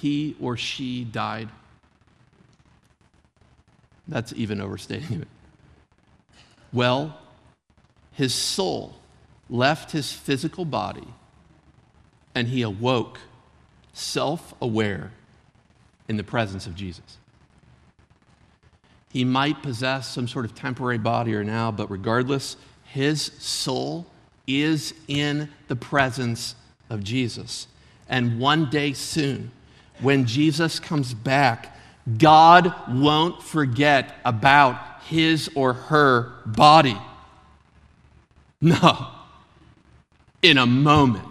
he 0.02 0.34
or 0.40 0.56
she 0.56 1.04
died. 1.04 1.48
That's 4.08 4.32
even 4.32 4.60
overstating 4.60 5.22
it. 5.22 5.28
Well, 6.72 7.16
his 8.10 8.34
soul 8.34 8.96
left 9.48 9.92
his 9.92 10.12
physical 10.12 10.64
body 10.64 11.06
and 12.34 12.48
he 12.48 12.62
awoke 12.62 13.20
self 13.92 14.54
aware 14.60 15.12
in 16.08 16.16
the 16.16 16.24
presence 16.24 16.66
of 16.66 16.74
Jesus. 16.74 17.18
He 19.12 19.24
might 19.24 19.62
possess 19.62 20.08
some 20.08 20.26
sort 20.26 20.46
of 20.46 20.54
temporary 20.56 20.98
body 20.98 21.32
or 21.32 21.44
now, 21.44 21.70
but 21.70 21.88
regardless, 21.88 22.56
his 22.82 23.22
soul 23.38 24.06
is 24.48 24.94
in 25.06 25.48
the 25.68 25.76
presence 25.76 26.56
of 26.90 27.04
Jesus. 27.04 27.68
And 28.08 28.40
one 28.40 28.68
day 28.68 28.94
soon, 28.94 29.52
when 30.02 30.26
Jesus 30.26 30.80
comes 30.80 31.14
back, 31.14 31.76
God 32.18 32.74
won't 32.88 33.42
forget 33.42 34.16
about 34.24 35.02
his 35.04 35.50
or 35.54 35.72
her 35.72 36.32
body. 36.44 36.98
No, 38.60 39.08
in 40.42 40.58
a 40.58 40.66
moment, 40.66 41.26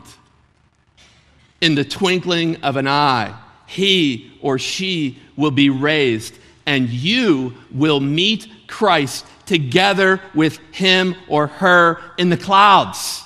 in 1.62 1.76
the 1.76 1.86
twinkling 1.86 2.58
of 2.64 2.76
an 2.76 2.88
eye, 2.88 3.34
he 3.68 4.38
or 4.42 4.60
she 4.60 5.20
will 5.38 5.52
be 5.52 5.70
raised, 5.70 6.38
and 6.66 6.90
you 6.90 7.54
will 7.72 8.00
meet 8.00 8.48
Christ 8.68 9.26
together 9.46 10.22
with 10.34 10.58
him 10.72 11.16
or 11.28 11.48
her 11.48 12.02
in 12.18 12.30
the 12.30 12.38
clouds. 12.38 13.24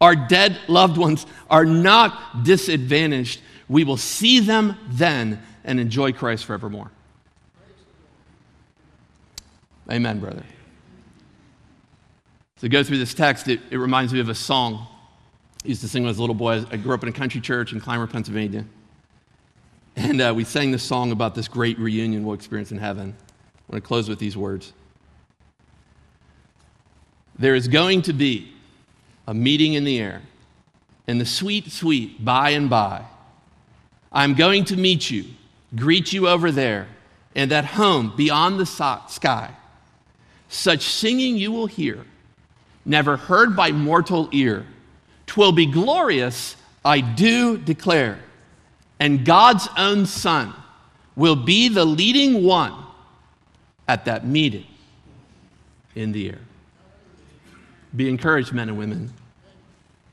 Our 0.00 0.14
dead 0.14 0.58
loved 0.68 0.96
ones 0.96 1.26
are 1.50 1.64
not 1.64 2.44
disadvantaged. 2.44 3.40
We 3.68 3.84
will 3.84 3.96
see 3.96 4.40
them 4.40 4.76
then 4.88 5.42
and 5.64 5.80
enjoy 5.80 6.12
Christ 6.12 6.44
forevermore. 6.44 6.90
Amen, 9.90 10.20
brother. 10.20 10.44
To 12.60 12.68
go 12.68 12.82
through 12.82 12.98
this 12.98 13.14
text, 13.14 13.48
it, 13.48 13.60
it 13.70 13.78
reminds 13.78 14.12
me 14.12 14.20
of 14.20 14.28
a 14.28 14.34
song 14.34 14.86
I 15.64 15.68
used 15.68 15.80
to 15.80 15.88
sing 15.88 16.02
when 16.02 16.08
I 16.08 16.10
was 16.10 16.18
a 16.18 16.20
little 16.20 16.34
boy. 16.34 16.64
I 16.70 16.76
grew 16.76 16.94
up 16.94 17.02
in 17.02 17.08
a 17.08 17.12
country 17.12 17.40
church 17.40 17.72
in 17.72 17.80
Clymer, 17.80 18.06
Pennsylvania. 18.06 18.64
And 19.96 20.20
uh, 20.20 20.32
we 20.34 20.44
sang 20.44 20.70
this 20.70 20.84
song 20.84 21.10
about 21.10 21.34
this 21.34 21.48
great 21.48 21.78
reunion 21.78 22.24
we'll 22.24 22.34
experience 22.34 22.70
in 22.70 22.78
heaven. 22.78 23.16
I 23.18 23.72
want 23.72 23.82
to 23.82 23.86
close 23.86 24.08
with 24.08 24.20
these 24.20 24.36
words. 24.36 24.72
There 27.38 27.56
is 27.56 27.66
going 27.66 28.02
to 28.02 28.12
be 28.12 28.52
a 29.28 29.34
meeting 29.34 29.74
in 29.74 29.84
the 29.84 30.00
air, 30.00 30.22
And 31.06 31.20
the 31.20 31.26
sweet, 31.26 31.70
sweet 31.70 32.24
by 32.24 32.50
and 32.50 32.68
by. 32.68 33.04
I'm 34.10 34.34
going 34.34 34.64
to 34.66 34.76
meet 34.76 35.10
you, 35.10 35.26
greet 35.76 36.14
you 36.14 36.28
over 36.28 36.50
there, 36.50 36.88
and 37.34 37.50
that 37.50 37.66
home 37.66 38.14
beyond 38.16 38.58
the 38.58 38.64
sky. 38.64 39.50
Such 40.48 40.82
singing 40.82 41.36
you 41.36 41.52
will 41.52 41.66
hear, 41.66 42.06
never 42.86 43.18
heard 43.18 43.54
by 43.54 43.70
mortal 43.70 44.30
ear. 44.32 44.66
Twill 45.26 45.52
be 45.52 45.66
glorious, 45.66 46.56
I 46.82 47.00
do 47.00 47.58
declare. 47.58 48.18
And 48.98 49.26
God's 49.26 49.68
own 49.76 50.06
Son 50.06 50.54
will 51.16 51.36
be 51.36 51.68
the 51.68 51.84
leading 51.84 52.44
one 52.44 52.74
at 53.86 54.06
that 54.06 54.26
meeting 54.26 54.66
in 55.94 56.12
the 56.12 56.30
air. 56.30 56.40
Be 57.94 58.08
encouraged, 58.08 58.54
men 58.54 58.70
and 58.70 58.78
women. 58.78 59.12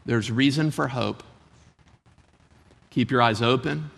There's 0.05 0.31
reason 0.31 0.71
for 0.71 0.89
hope. 0.89 1.23
Keep 2.91 3.11
your 3.11 3.21
eyes 3.21 3.41
open, 3.41 3.91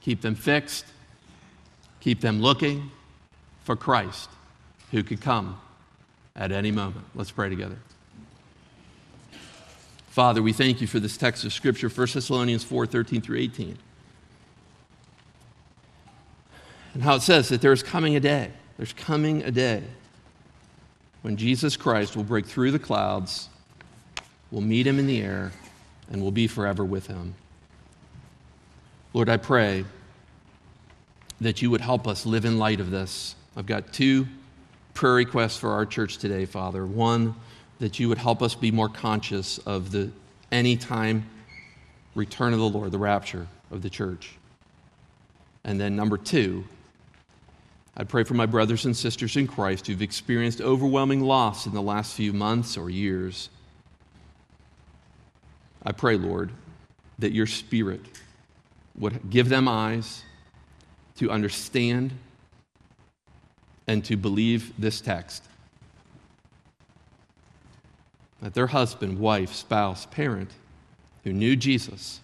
keep 0.00 0.20
them 0.20 0.34
fixed, 0.34 0.84
keep 2.00 2.20
them 2.20 2.40
looking 2.40 2.90
for 3.62 3.76
Christ 3.76 4.28
who 4.90 5.02
could 5.02 5.20
come 5.20 5.60
at 6.34 6.50
any 6.50 6.70
moment. 6.70 7.04
Let's 7.14 7.30
pray 7.30 7.48
together. 7.48 7.76
Father, 10.08 10.42
we 10.42 10.52
thank 10.52 10.80
you 10.80 10.86
for 10.86 11.00
this 11.00 11.16
text 11.16 11.44
of 11.44 11.52
Scripture, 11.52 11.88
1 11.88 12.08
Thessalonians 12.12 12.64
4 12.64 12.86
13 12.86 13.20
through 13.20 13.38
18. 13.38 13.78
And 16.94 17.02
how 17.02 17.14
it 17.14 17.22
says 17.22 17.48
that 17.48 17.62
there's 17.62 17.82
coming 17.82 18.16
a 18.16 18.20
day, 18.20 18.50
there's 18.76 18.92
coming 18.92 19.42
a 19.42 19.50
day 19.50 19.82
when 21.22 21.36
Jesus 21.36 21.76
Christ 21.76 22.16
will 22.16 22.24
break 22.24 22.44
through 22.44 22.72
the 22.72 22.78
clouds, 22.78 23.48
we'll 24.52 24.60
meet 24.60 24.86
him 24.86 25.00
in 25.00 25.08
the 25.08 25.20
air, 25.20 25.50
and 26.10 26.22
we'll 26.22 26.30
be 26.30 26.46
forever 26.46 26.84
with 26.84 27.08
him. 27.08 27.34
Lord, 29.12 29.28
I 29.28 29.38
pray 29.38 29.84
that 31.40 31.60
you 31.60 31.70
would 31.70 31.80
help 31.80 32.06
us 32.06 32.24
live 32.24 32.44
in 32.44 32.58
light 32.58 32.78
of 32.78 32.92
this. 32.92 33.34
I've 33.56 33.66
got 33.66 33.92
two 33.92 34.28
prayer 34.94 35.14
requests 35.14 35.56
for 35.56 35.70
our 35.70 35.84
church 35.84 36.18
today, 36.18 36.44
Father. 36.44 36.86
One, 36.86 37.34
that 37.80 37.98
you 37.98 38.08
would 38.08 38.18
help 38.18 38.42
us 38.42 38.54
be 38.54 38.70
more 38.70 38.88
conscious 38.88 39.58
of 39.58 39.90
the 39.90 40.10
anytime 40.52 41.28
return 42.14 42.52
of 42.52 42.60
the 42.60 42.68
Lord, 42.68 42.92
the 42.92 42.98
rapture 42.98 43.48
of 43.70 43.82
the 43.82 43.90
church. 43.90 44.36
And 45.64 45.80
then 45.80 45.96
number 45.96 46.16
two, 46.16 46.64
I 47.96 48.04
pray 48.04 48.24
for 48.24 48.34
my 48.34 48.46
brothers 48.46 48.84
and 48.84 48.96
sisters 48.96 49.36
in 49.36 49.46
Christ 49.46 49.86
who've 49.86 50.02
experienced 50.02 50.60
overwhelming 50.60 51.20
loss 51.20 51.66
in 51.66 51.74
the 51.74 51.82
last 51.82 52.14
few 52.14 52.32
months 52.32 52.76
or 52.76 52.88
years. 52.88 53.48
I 55.84 55.92
pray, 55.92 56.16
Lord, 56.16 56.50
that 57.18 57.32
your 57.32 57.46
Spirit 57.46 58.00
would 58.96 59.30
give 59.30 59.48
them 59.48 59.68
eyes 59.68 60.22
to 61.16 61.30
understand 61.30 62.12
and 63.86 64.04
to 64.04 64.16
believe 64.16 64.72
this 64.78 65.00
text. 65.00 65.44
That 68.40 68.54
their 68.54 68.68
husband, 68.68 69.18
wife, 69.18 69.52
spouse, 69.52 70.06
parent 70.06 70.50
who 71.24 71.32
knew 71.32 71.56
Jesus 71.56 72.20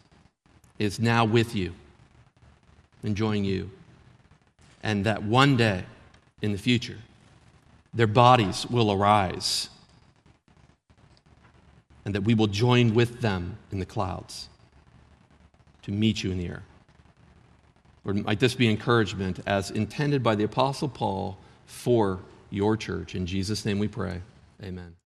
is 0.78 0.98
now 1.00 1.24
with 1.24 1.54
you, 1.54 1.74
enjoying 3.02 3.44
you 3.44 3.70
and 4.82 5.04
that 5.04 5.22
one 5.22 5.56
day 5.56 5.84
in 6.42 6.52
the 6.52 6.58
future, 6.58 6.98
their 7.92 8.06
bodies 8.06 8.66
will 8.66 8.92
arise, 8.92 9.68
and 12.08 12.14
that 12.14 12.22
we 12.22 12.32
will 12.32 12.46
join 12.46 12.94
with 12.94 13.20
them 13.20 13.58
in 13.70 13.80
the 13.80 13.84
clouds 13.84 14.48
to 15.82 15.92
meet 15.92 16.22
you 16.24 16.32
in 16.32 16.38
the 16.38 16.46
air. 16.46 16.62
Or 18.02 18.14
might 18.14 18.40
this 18.40 18.54
be 18.54 18.66
encouragement 18.66 19.40
as 19.46 19.70
intended 19.70 20.22
by 20.22 20.34
the 20.34 20.44
Apostle 20.44 20.88
Paul 20.88 21.36
for 21.66 22.20
your 22.48 22.78
church? 22.78 23.14
In 23.14 23.26
Jesus' 23.26 23.62
name 23.66 23.78
we 23.78 23.88
pray. 23.88 24.22
Amen. 24.62 24.94